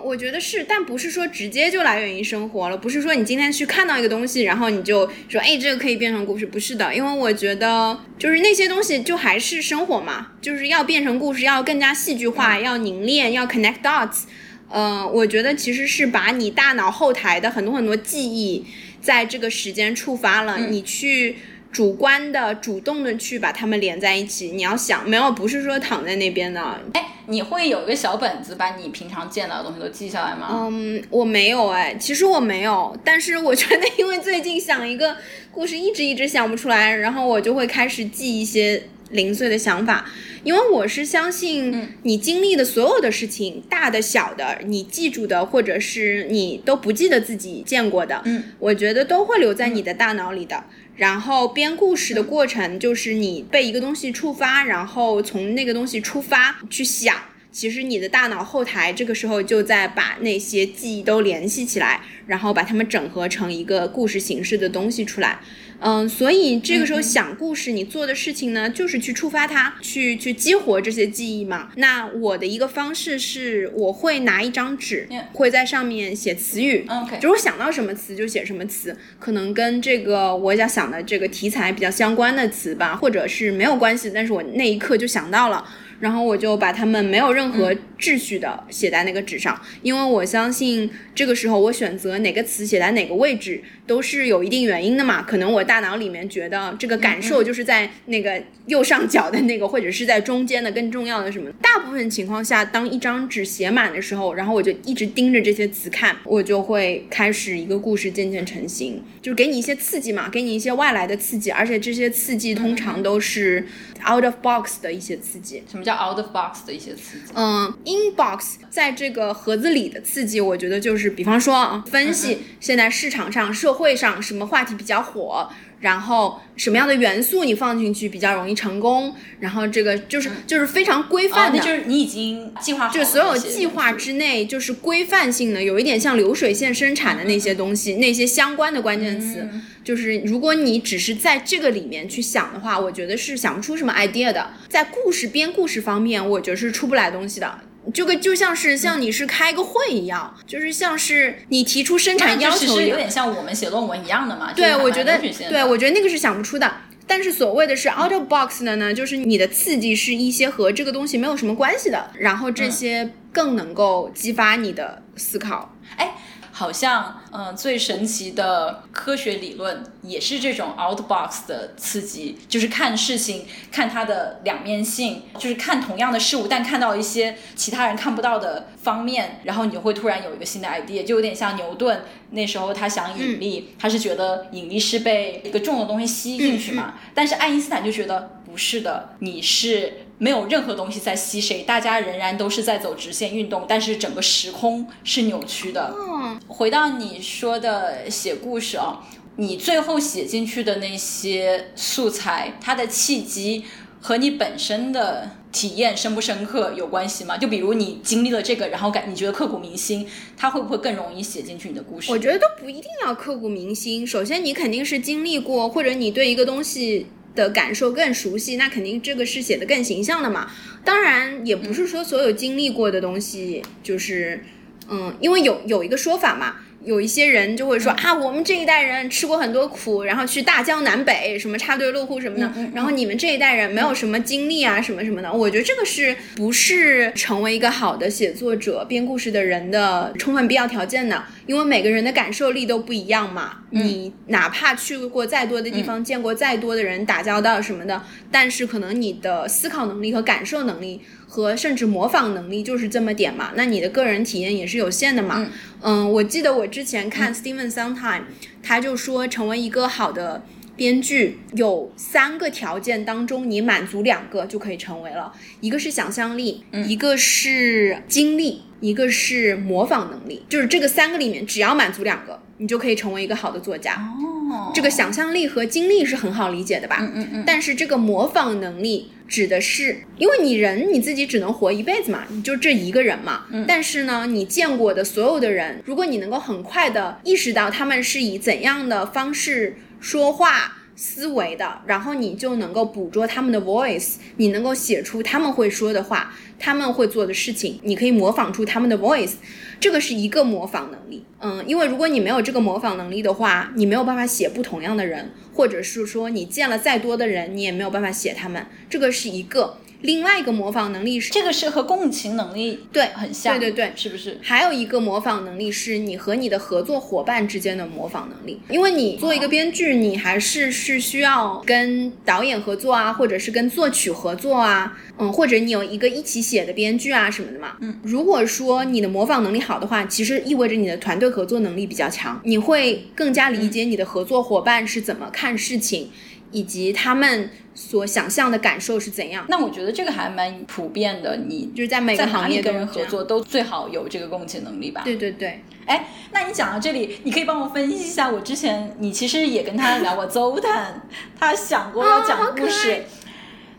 [0.00, 2.76] 嗯，我觉得是，但不是说直接就来源于生活了。
[2.76, 6.94] 不是说你今天去看到一个东西，然后你就说，哎，这个可以变成故事，不是的。
[6.94, 14.22] 因为我觉得，就是那些东西就还是生活嘛，就是要变成故事，要更加戏剧化，要凝练，要 connect dots。
[14.70, 18.64] 嗯，我觉得其实是把你大脑后台的很多很多记忆，
[19.00, 21.36] 在这个时间触发了，你去。
[21.72, 24.50] 主观的、主动的去把它们连在一起。
[24.50, 26.60] 你要想，没有，不是说躺在那边的。
[26.94, 30.48] 哎，你会有一个小本子，把你平常见到的东西都记下来吗？
[30.50, 32.96] 嗯，我没有哎，其实我没有。
[33.04, 35.16] 但是我觉得，因为最近想一个
[35.52, 40.10] 故事，一直一直想不出来，然后我就会开始记一些零碎的想法。
[40.42, 50.64] 因为我是相信，你经历的所有的事情，大的、小的，你记住的，或者是你都不记得自己见过的，嗯，我觉得都会留在你的大脑里的。
[51.00, 57.16] 然后编故事的过程就是你被一个东西触发，然后从那个东西出发去想，
[57.50, 65.40] 其实你的大脑后台这个时候就在把那些记忆都联系起来，然后把它们整合成一个故事形式的东西出来。
[65.80, 71.70] 嗯，所以这个时候想故事，你做的事情呢，就是去触发它，去去激活这些记忆嘛。
[71.76, 76.84] 那我的一个方式是，我会拿一张纸，会在上面写词语。
[76.88, 85.66] OK，就是我想到什么词就写什么词，可能跟这个我想想的这个题材比较相关的词吧，或者是没有关系，但是我那一刻就想到了。
[86.00, 95.22] 然后我就把它们没有任何秩序的写在那个纸上，因为我相信这个时候我选择哪个词写在哪个位置都是有一定原因的嘛。
[95.22, 101.50] 可能我大脑里面觉得这个感受就是在那个右上角的那个，或者是在中间的更重要的什么。
[101.60, 113.66] 大部分情况下，当一张纸写满的时候，然后我就一直盯着这些词看，我就会开始一个故事渐渐成型，就是给你一些刺激嘛，给你一些外来的刺激，而且这些刺激通常都是
[114.10, 115.62] out of box 的一些刺激。
[115.70, 125.48] 什么叫？out of box 的一些刺激，嗯，in box 在这个盒子里的刺激，我觉得就是比方说啊，分析现在市场上、社会上什么话题比较火，
[125.80, 139.48] 然后什么样的元素你放进去比较容易成功，然后这个就是就是非常规范的，就是你已经计划好，就所有计划之内就是规范性的，有一点像流水线生产的那些东西，那些相关的关键词。
[139.82, 144.50] 就是如果你只是在这个里面去想的话，我觉得是想不出什么 idea 的。
[144.68, 147.60] 在故事编故事方面，我觉得是出不来东西的。
[147.92, 154.52] 这个就像是像你是开个会一样，就是像是你提出生产要求，有点像我们写论文一样的嘛。
[154.54, 155.18] 对，我觉得，
[155.48, 156.70] 对我觉得那个是想不出的。
[157.06, 165.74] 但是所谓的是 out of box 的呢，就是你的刺激是一些和这个东西没有什么关系的，然后这些更能够激发你的思考。
[165.96, 166.14] 哎。
[166.60, 182.02] 好像，嗯，最神奇的科学理论也是这种 out box 的刺激，就是看事情，看它的两面性，就是看同样的事物，但看到一些其他人看不到的方面，然后你就会突然有一个新的 idea，就有点像牛顿
[182.32, 190.09] 那时候他想引力，他是觉得引力是被一个重的东西吸进去嘛，但是爱因斯坦就觉得不是的，你是。
[190.22, 195.94] 没有任何东西在吸谁，大家仍然都是在走直线运动，但是整个时空是扭曲的。
[195.98, 199.00] 嗯，回到你说的写故事啊，
[199.36, 203.64] 你最后写进去的那些素材，它的契机
[203.98, 207.38] 和你本身的体验深不深刻有关系吗？
[207.38, 210.06] 就比如你经历了这个，然后感你觉得刻骨铭心，
[210.36, 212.12] 它会不会更容易写进去你的故事？
[212.12, 214.06] 我觉得都不一定要刻骨铭心。
[214.06, 217.06] 首先，你肯定是经历过，或者你对一个东西。
[217.34, 220.50] 的感受更熟悉，那肯定这个是写的更形象的嘛。
[220.84, 224.42] 当然，也不是说所有经历过的东西就是，
[224.88, 235.32] 嗯，因为有有一个说法嘛，有一些人就会说啊，我们这一代人吃过很多苦，然后去大江南北，什么插队落户什么的，然后你们这一代人没有什么经历啊，什么什么的。
[235.32, 241.24] 我觉得这个是不是成为一个好的写作者、编故事的人的充分必要条件呢？
[241.46, 243.58] 因为每个人的感受力都不一样嘛。
[243.72, 251.02] 你哪怕去过再多的地方，见过再多的人，打交道什么的，但是可能你的思考能力和感受能力。
[251.32, 255.48] 和甚至模仿能力就是这么点嘛，那你的个人体验也是有限的嘛。
[255.80, 258.22] 嗯，我记得我之前看 Steven Sondheim，
[258.64, 273.94] 他就说成为一个好的编剧有三个条件当中，你满足两个就可以成为了，一个是想象力，一个是经历，一个是模仿能力，就是这个三个里面只要满足两个，你就可以成为一个好的作家。
[273.94, 276.96] 哦，这个想象力和经历是很好理解的吧？
[277.00, 277.44] 嗯嗯嗯。
[277.46, 279.12] 但是这个模仿能力。
[279.30, 283.46] 指的是，因为你人你自己只能活一辈子嘛，你就这一个人嘛。
[283.50, 283.64] 嗯。
[283.66, 299.34] 但是呢，你见过的所有的人，如果你能够很快的意识到他们是以怎样的方式说话、思维的，然后你就能够捕捉他们的 voice，你能够写出他们会说的话，他们会做的事情，你可以模仿出他们的 voice。
[299.78, 305.30] 这个是一个模仿能力，嗯，因为如果你没有这个模仿能力的话，你没有办法写不同样的人，
[305.60, 308.64] 或者是说你见了再多的人，你也没有办法写他们。
[308.88, 309.76] 这个是一个。
[310.02, 314.38] 另外一个模仿能力是，这个是和共情能力对很像，对对对，是不是？
[314.42, 336.10] 还有一个模仿能力是你和你的合作伙伴之间的模仿能力，因为你做一个编剧，你还是是需要跟导演合作啊，或者是跟作曲合作啊，嗯，或者你有一个一起写的编剧啊什么的嘛，嗯，如果说你的模仿能力好的话，其实意味着你的团队合作能力比较强，你会更加理解你的合作伙伴是怎么看事情。
[336.52, 337.48] 以及他们
[337.80, 339.46] 所想象的感受是怎样？
[339.48, 341.34] 那我觉得这个还蛮普遍的。
[341.34, 345.00] 你就是在每个行业跟人合作都最好有这个共情能力吧？
[345.02, 345.64] 对对对。
[345.86, 348.30] 哎，那你讲到这里，你可以帮我分析一下。
[348.30, 351.08] 我之前你其实也跟他聊过邹坦，
[351.38, 353.06] 他想过要讲故事。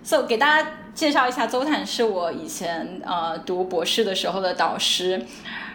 [0.04, 5.24] So 给大家介绍一下，邹坦是我以前呃读博士的时候的导师，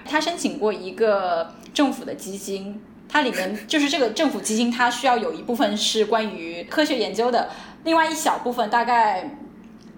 [0.04, 2.82] 他申请过一个政府的基金。
[3.08, 7.48] 它里面就是这个政府基金，它需要有一部分是关于科学研究的，
[7.86, 9.38] 另外一小部分大概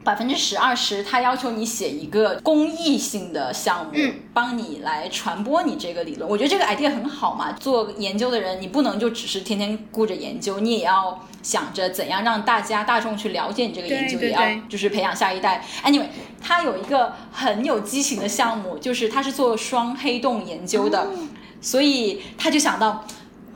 [0.04, 3.92] 百分之十二十，他要求你写一个公益性的项目，
[4.34, 6.28] 帮你来传播你这个理论。
[6.28, 15.64] 我觉得这个 idea 很好嘛，做研究的人你不能就只是天天顾着研究，你也要想着怎样让大家大众去了解你这个研究，也要就是培养下一代。
[15.82, 16.08] Anyway，
[16.42, 21.08] 他有一个很有激情的项目，就是他是做双黑洞研究的。
[21.60, 23.04] 所以他就想到，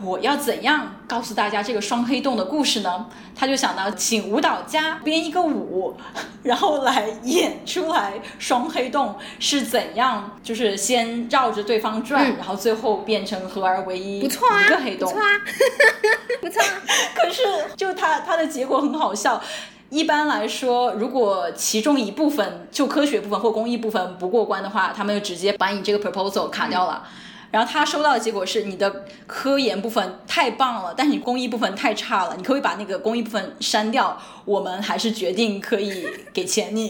[0.03, 3.07] 我要怎样告诉大家这个双黑洞的故事呢？
[3.34, 5.96] 他就想到请舞蹈家编一个舞，
[6.42, 15.28] 然后来演出来双黑洞是怎样，就是先绕着对方转，然后最后变成合而为一，不错啊，一个黑洞，不错啊，
[16.42, 16.68] 不错啊。
[17.14, 17.42] 可是
[17.76, 19.40] 就他他的结果很好笑。
[19.90, 27.07] 一般来说，如果其中一部分就科学部分或工艺部分不过关的话，他们就直接把你这个 proposal 卡掉了。
[27.53, 34.20] 然后他收到的结果是你的科研部分太棒了，但是你工艺部分太差了，你可不可以把那个工艺部分删掉？
[34.44, 36.88] 我们还是决定可以给钱你。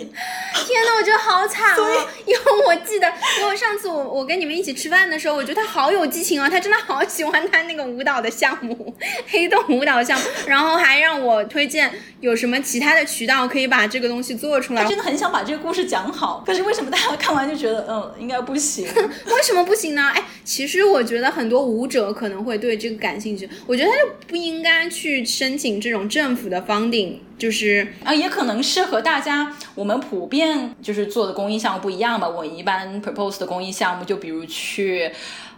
[0.55, 2.09] 天呐，我觉得好惨哦！
[2.25, 8.97] 因为我记得，因为上次我我跟你们一起吃饭的时候，我觉得他好有激情啊，他真的好喜欢他那个舞蹈的项目，
[9.29, 14.83] 黑洞舞蹈项目，然后还让我推荐有什么其他的渠道可以把这个东西做出来。
[14.83, 18.87] 他真的很想把这个故事讲好，可是为什么大家看完就觉得嗯应该不行？
[19.27, 20.11] 为什么不行呢？
[20.15, 20.23] 哎，
[20.53, 27.15] 其实我觉得很多舞者可能会对这个感兴趣，我觉得他就不应该去申请这种政府的 funding。
[27.39, 32.29] 就是啊，也可能是和大家我们普遍就是做的公益项目不一样吧。
[32.29, 35.11] 我一般 propose 的公益项目，就比如去。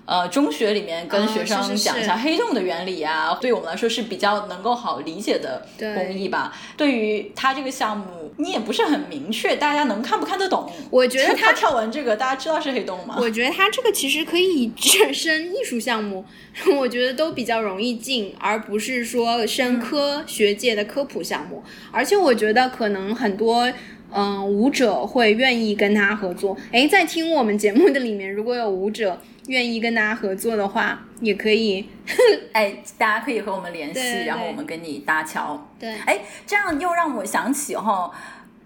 [0.07, 6.53] 呃，中学里面跟学生讲一下黑洞的原理啊，对我们来说是比较能够好理解的工艺吧。
[6.77, 10.71] 对于他这个项目，你也不是很明确，大家能看不看得懂？
[10.91, 13.17] 我觉得他跳完这个，大家知道是黑洞吗？
[13.19, 14.71] 我觉得他这个其实可以
[15.13, 16.25] 升艺术项目，
[16.77, 21.63] 我觉得都比较容易进，而不是说升科学界的科普项目。
[21.91, 23.73] 而且我觉得可能很多
[24.15, 26.57] 嗯舞者会愿意跟他合作。
[26.73, 29.21] 诶，在听我们节目的里面，如果有舞者。
[29.47, 31.87] 愿意跟大家合作的话，也可以，
[32.55, 35.69] 哎，大家可以和我们联系，然后我们跟你搭桥。
[35.79, 38.11] 对，哎，这样又让我想起哈，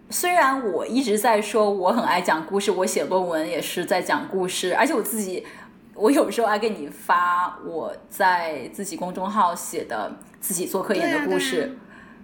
[0.09, 5.45] 虽然我一直在说我很爱讲故事，我写论文也是在讲故事，而且我自己，
[5.95, 11.77] 我有时候还给你发我在自己公众号写的自己做科研的故事。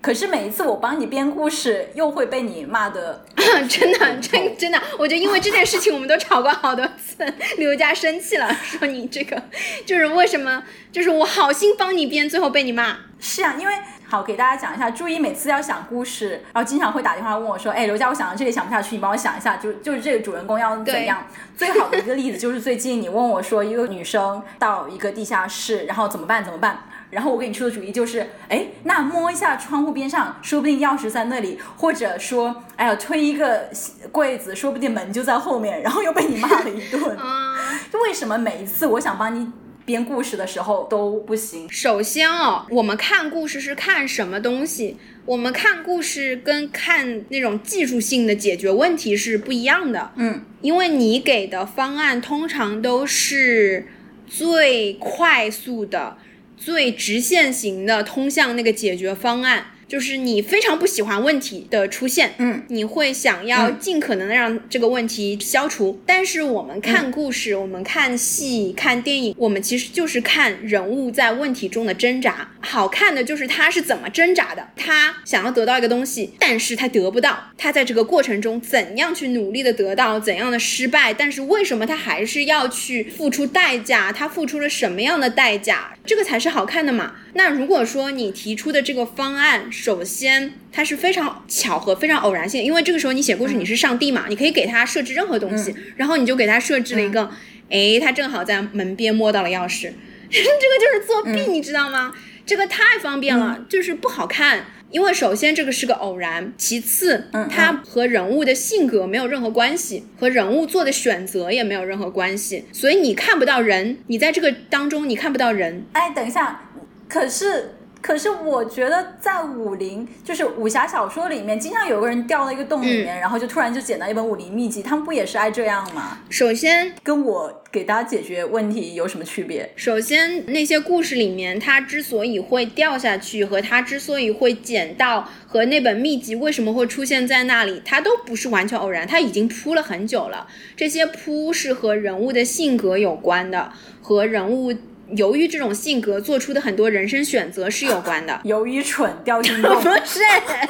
[0.04, 3.24] 可是每一次我帮你编故事，又会被你骂 的。
[3.66, 7.24] 真的，真真的，我就因为这件事情，我们都吵过好多次。
[7.56, 9.42] 刘佳生气了，说你这个
[9.86, 10.62] 就是为什么？
[10.92, 12.98] 就是我好心帮你编，最后被你骂。
[13.18, 13.72] 是啊，因为
[14.06, 21.26] 好给大家讲一下，注意每次要想故事，然后经常会打电话问我说：“哎，刘佳，我想到这里想不下去，你帮我想一下，就就是这个主人公要怎样？”
[21.56, 26.44] 最好的一个例子就是最近你问我说，一个女生到一个地下室，然后怎么办？
[26.44, 26.84] 怎么办？
[27.14, 33.70] 然后我给你出的主意就是，哎，那摸一下窗户边上，说不定钥匙在那里，或者说，哎呀，推一个
[34.10, 35.80] 柜子，说不定门就在后面。
[35.80, 37.16] 然后又被你骂了一顿。
[37.92, 39.46] 就为什么每一次我想帮你
[39.84, 41.70] 编故事的时候都不行？
[41.70, 44.96] 首先哦，我们看故事是看什么东西？
[45.24, 50.10] 我们看故事跟看那种技术性的解决问题是不一样的。
[50.16, 53.86] 嗯，因为你给的方案通常都是
[54.26, 56.18] 最快速的。
[56.56, 59.73] 最直线型的通向那个解决方案。
[59.86, 66.00] 就是你非常不喜欢问题的出现，嗯，你会想要尽可能的让这个问题消除。
[66.06, 72.50] 但是我们看故事，我们看戏、看电影，我们其实就是看人物在问题中的挣扎。
[72.60, 84.10] 好看的就是他是怎么挣扎的，他想要得到一个东西，但是他得不到，他在这个过程中怎样去努力的得到，怎样的失败，但是为什么他还是要去付出代价？
[84.10, 85.92] 他付出了什么样的代价？
[86.06, 87.14] 这个才是好看的嘛。
[87.34, 97.28] 那如果说你提出的这个方案，首先它是非常巧合、非常偶然性，因为这个时候你写故事你是上帝嘛，你可以给他设置任何东西，然后你就给他设置了一个，
[97.68, 99.90] 哎，他正好在门边摸到了钥匙，
[100.30, 102.14] 这个就是作弊，你知道吗？
[102.46, 115.84] 这个太方便了，就是不好看，因为首先这个是个偶然，其次，它和人物的性格没有任何关系，和人物做的选择也没有任何关系，所以你看不到人，你在这个当中你看不到人。
[115.92, 116.60] 哎，等一下。
[117.06, 117.74] 可是，
[118.06, 126.18] 可是，我觉得在武林，就是武侠小说里面，经常有个人掉到一个洞里面，然后就突然就捡到一本武林秘籍，他们不也是爱这样吗？
[126.28, 129.72] 首先，跟我给大家解决问题有什么区别？
[129.74, 140.46] 首先，那些故事里面，他之所以会掉下去，和他之所以会捡到，和那本秘籍为什么会出现在那里，他都不是完全偶然，他已经铺了很久了。
[140.76, 144.74] 这些铺是和人物的性格有关的，和人物。
[145.10, 148.40] 由于这种性格做出的很多人生选择是有关的。
[148.44, 150.20] 由于蠢掉进洞， 不是？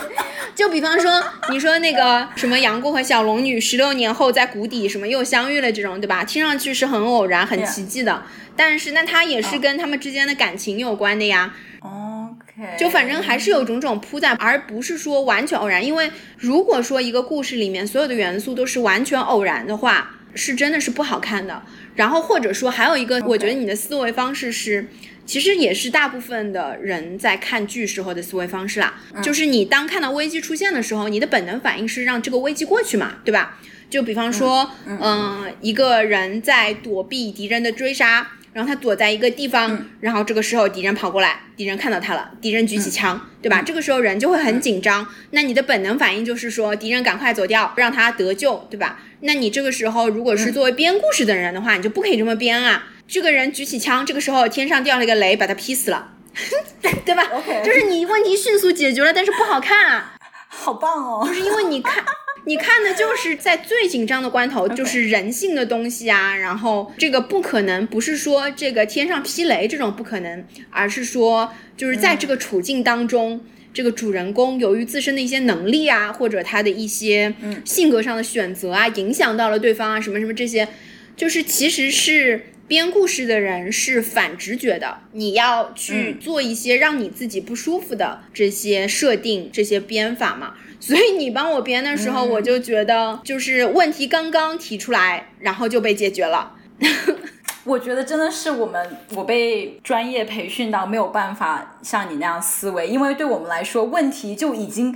[0.55, 6.23] 就比方说，你说那个什么杨过和小龙女十六年后在谷底什么又相遇了这种，对吧？
[6.25, 8.23] 听上去是很偶然、很奇迹的。
[8.57, 11.53] 但是那它也是跟他们之间的感情有关的呀。
[11.81, 15.85] OK，就反正还是有种种铺在，而不是说完全偶然。
[15.85, 16.09] 因为
[16.39, 21.63] 如果说一个故事里面所有的元素都是完全偶然的话，是真的是不好看的。
[21.95, 24.89] 然后或者说还有一个，我觉得你的思维方式是，
[25.25, 28.95] 其实也是大部分的人在看剧时候的思维方式啦。
[29.23, 33.59] 就是你当看到危机出现的时候，你的本能反应是让这个危机过去嘛，对吧？
[33.89, 38.33] 就比方说，嗯，一个人在躲避敌人的追杀。
[38.55, 43.61] 然后他躲在一个地方，然后这个时候敌人跑过来，敌人看到他了，敌人举起枪，对吧？
[43.61, 49.01] 这个时候人就会很紧张，那你的本能反应就是说敌人赶快走掉，让他得救，对吧？
[49.23, 52.85] 那你这个时候如果是作为编故事的人的话，你就不可以这么编啊！
[53.09, 56.13] 这个人举起枪，这个时候天上掉了一个雷，把他劈死了，
[57.05, 60.15] 对吧？OK，就是你问题迅速解决了，但是不好看啊！
[60.47, 61.27] 好棒哦！
[61.27, 62.05] 就是因为你看。
[62.47, 66.37] 你看的就是在最紧张的关头，就是人性的东西啊。
[66.37, 73.41] 然后这个不可能，不是说这个天上劈雷这种不可能，而是说就是在这个处境当中，
[73.73, 77.35] 这个主人公由于自身的一些能力啊，或者他的一些
[77.65, 80.69] 性格上的选择啊，影响到了对方啊，什么什么这些，
[81.17, 90.55] 就是其实是编故事的人是反直觉的，你要去做一些让你自己不舒服的这些设定、这些编法嘛。
[90.87, 96.53] 所以你帮我编的时候，我就觉得就是问题刚刚提出来，然后就被解决了。
[97.65, 104.95] 我觉得真的是我们我被专业培训到没有办法像你那样思维，因为对我们来说，问题就已经。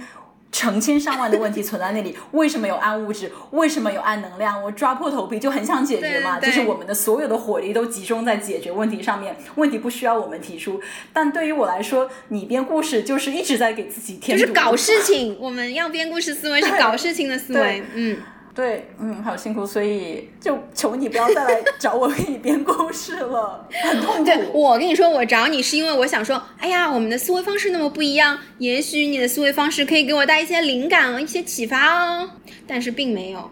[0.51, 3.31] 成千上万的问题存在那里， 为什么有暗物质？
[3.51, 4.63] 为什么有暗能量？
[4.63, 10.81] 我抓破头皮就很想解决嘛，就是我们的所有的火力都集中在解决问题上面，问题不需要我们提出。
[11.13, 15.37] 但对于我来说，你编故事就是一直在给自己添就是搞事情。
[15.39, 18.19] 我们要编故事思维是搞事情的思维，嗯。
[18.55, 24.25] 对，嗯，好辛苦，所以就求你不要再来找我给你编故事了， 很痛苦。
[24.25, 32.31] 对我跟你说，我找你是因为我想说，哎呀，我们的思维方式那么不一样，也许你的思维方式可以给我带一些灵感，一些启发哦。
[32.67, 33.51] 但是并没有。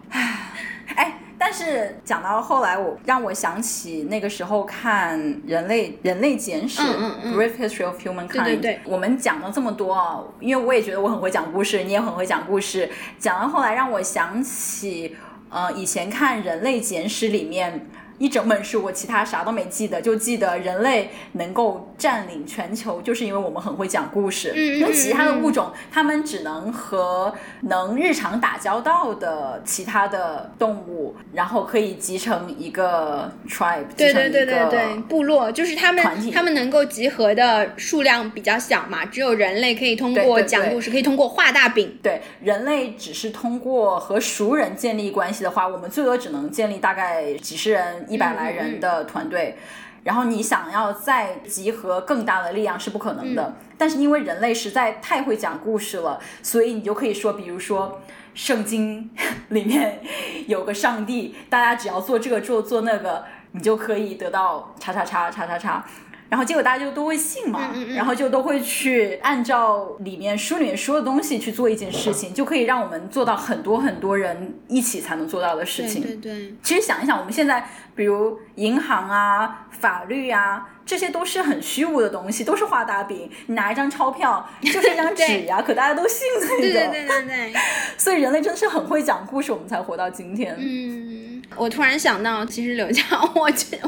[0.94, 8.44] 哎，但是讲到后来，我让我想起那个时候看《人类人类简史》嗯嗯嗯 （Brief History of Humankind）。
[8.44, 12.90] 对对对我们讲了这么多啊，因为我也觉得我很会讲故事，你也很会讲故事。
[13.18, 15.16] 讲到后来，让我想起，
[15.50, 17.86] 呃，以前看《人类简史》里面。
[18.18, 24.52] 一整本书，我其他啥都没记得，就记得人类能够占领全球，就是因为我们很会讲故事。
[24.54, 41.98] 嗯嗯因为其他的物种，它们只能和能日常打交道的其他的动物，然后可以集成一个 tribe，对对对对对，部落就是他们他们能够集合的数量比较小嘛，只有人类可以通过讲故事，可以通过画大饼。
[42.02, 49.56] 对，人类只是通过和熟人建立关系的话，我们最多只能建立大概几十人、一百来人的团队。
[50.04, 53.56] 然后你想要再集合更大的力量是不可能的。
[53.76, 58.00] 但是因为人类实在太会讲故事了，所以你就可以说，比如说。
[58.36, 59.10] 圣经
[59.48, 59.98] 里面
[60.46, 65.82] 有个上帝，大家只要做这个做做那个，你就可以得到叉叉叉叉叉叉。
[66.28, 76.02] 然后结果大家就都会信嘛，嗯嗯嗯然后就都会去按照里面书里面说的东西去做一件事情，就可以让我们做到很多很多人一起才能做到的事情。
[76.02, 83.30] 对对，其实想一想，我们现在比如银行啊、法律啊，这些都是很虚无的东西，都是画大饼。
[83.46, 86.62] 你拿一张钞票 就是一张纸呀、可大家都信那个。
[86.62, 87.52] 对对对对对。
[87.96, 90.54] 所以人类真的是很会讲故事，我们才活到今天。
[90.58, 91.15] 嗯，
[91.56, 93.02] 我突然想到，其实刘佳，
[93.34, 93.78] 我知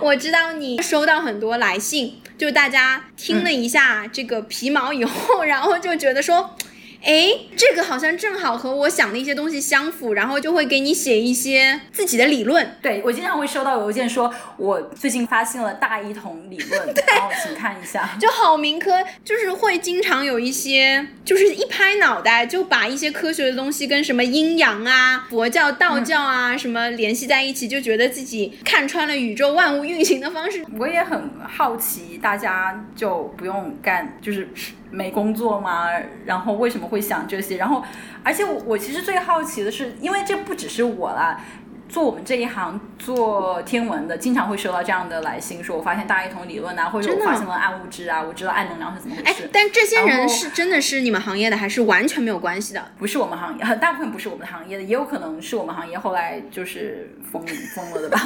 [0.00, 6.56] 我知道你收到很多来信，就大家听了一下这个皮毛以后，然后就觉得说。
[7.06, 12.76] 哎，这个好像正好和我想的一些东西相符，然后就会给你写一些自己的理论。
[12.82, 16.80] 对我经常会收到邮件说，我最近发现了大一统理论，
[17.14, 18.16] 然后请看一下。
[18.20, 18.90] 就好民科
[19.24, 30.64] 就是会经常有一些，就是一拍脑袋就把一些科学的东西跟什么阴阳啊、佛教、道教啊、什么联系在一起，就觉得自己看穿了宇宙万物运行的方式。
[30.76, 34.48] 我也很好奇，大家就不用干，就是
[34.90, 35.88] 没工作吗？
[36.24, 37.56] 然后为什么会想这些？
[37.56, 37.82] 然后，
[38.22, 41.40] 而且我我其实最好奇的是，因为这不只是我啦。
[41.88, 52.84] 做我们这一行做天文的，经常会收到这样的来信，说我发现大一统理论啊，或者我发现了暗物质啊，我知道暗能量是怎么回哎事。，但这些人是真的是你们行业的，还是完全没有关系的？
[52.98, 58.20] 不是我们行业，很大部分不是我们行业的，也有可能是我们行业后来就是疯疯了的吧。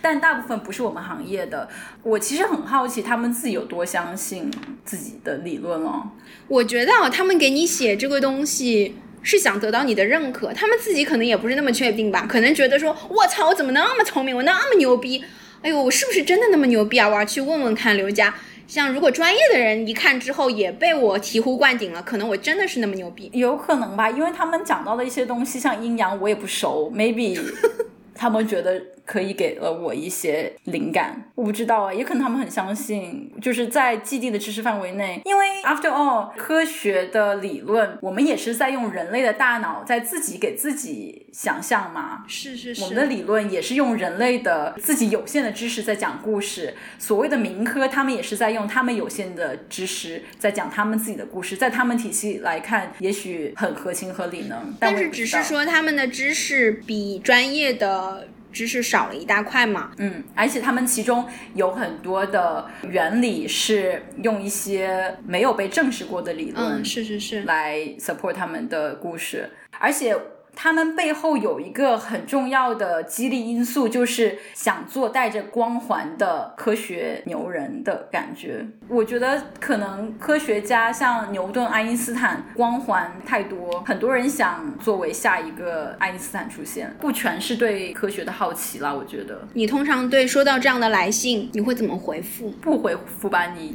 [0.00, 1.68] 但大部分不是我们行业的。
[2.02, 4.50] 我其实很好奇，他们自己有多相信
[4.84, 6.10] 自己的理论哦。
[6.46, 8.96] 我觉得啊，他们给你写这个东西
[9.28, 15.22] 是想得到你的认可，他们自己可能也不是那么确定吧，可能觉得说，我操，我怎么那么聪明，我那么牛逼，
[15.60, 17.06] 哎呦，我是不是真的那么牛逼啊？
[17.06, 18.34] 我要去问问看刘佳。
[18.66, 23.30] 像如果专业的人一看之后也被我醍醐灌顶了，可能我真的是那么牛逼。
[23.34, 27.38] 有可能吧，因为他们讲到的一些东西，像阴阳，我也不熟，maybe
[28.14, 42.82] 他们觉得可以给了我一些灵感，我不知道啊，也可能他们很相信，就是在既定的知识范围内，因为 after all，科学的理论，我们也是在用人类的大脑在自己给自己想象嘛，是是是。
[42.82, 54.62] 我们的理论也是用人类的自己有限的知识在讲故事，所谓的民科，他们也是在用他们有限的知识在讲他们自己的故事，在他们体系来看，也许很合情合理呢。
[54.78, 59.92] 但但是只是说他们的知识比专业的知识少了一大块嘛。
[59.98, 67.42] 嗯，而且他们其中有很多的原理是用一些没有被证实过的理论嗯，是是是。
[67.42, 70.16] 来 support 他们的故事，而且。
[70.60, 78.66] 他们背后有一个很重要的激励因素，就是想做带着光环的科学牛人的感觉。
[78.88, 88.92] 我觉得可能科学家像牛顿、爱因斯坦光环太多，很多人想作为下一个爱因斯坦出现，不全是对科学的好奇啦。
[88.92, 92.50] 我觉得你通常对收到这样的来信，你会怎么回复？
[92.60, 93.72] 不回复吧，你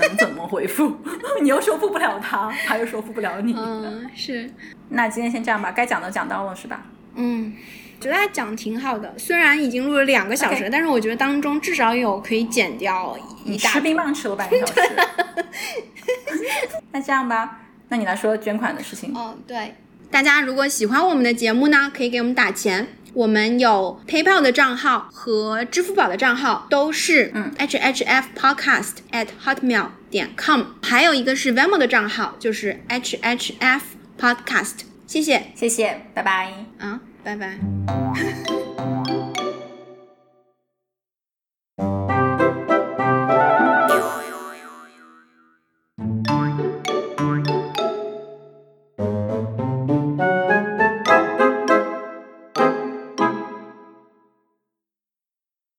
[0.00, 0.96] 能怎么回复？
[1.40, 3.54] 你又说服不了他，他又说服不了你。
[3.56, 4.50] 嗯，是，
[4.90, 6.82] 那今天先这样吧，该讲的讲到了是吧？
[7.14, 7.52] 嗯，
[8.00, 9.14] 觉得还讲挺好的。
[9.18, 14.80] 虽然已经录了两个小时但是我觉得当中至少有可以剪掉一大你吃冰棒吃了半个小时。
[16.92, 19.14] 那这样吧，那你来说捐款的事情。
[19.14, 19.74] 哦，对，
[20.10, 22.88] 大家如果喜欢我们的节目呢，可以给我们打钱。
[23.14, 33.80] 我们有 PayPal 的账号和支付宝的账号，都是嗯 hhf podcast at hotmail 点 com，还有一个是 Venmo 的账号，就是 hhf
[34.18, 34.80] podcast。
[35.06, 36.52] 谢谢谢谢，拜拜。
[36.78, 38.73] 啊，拜拜。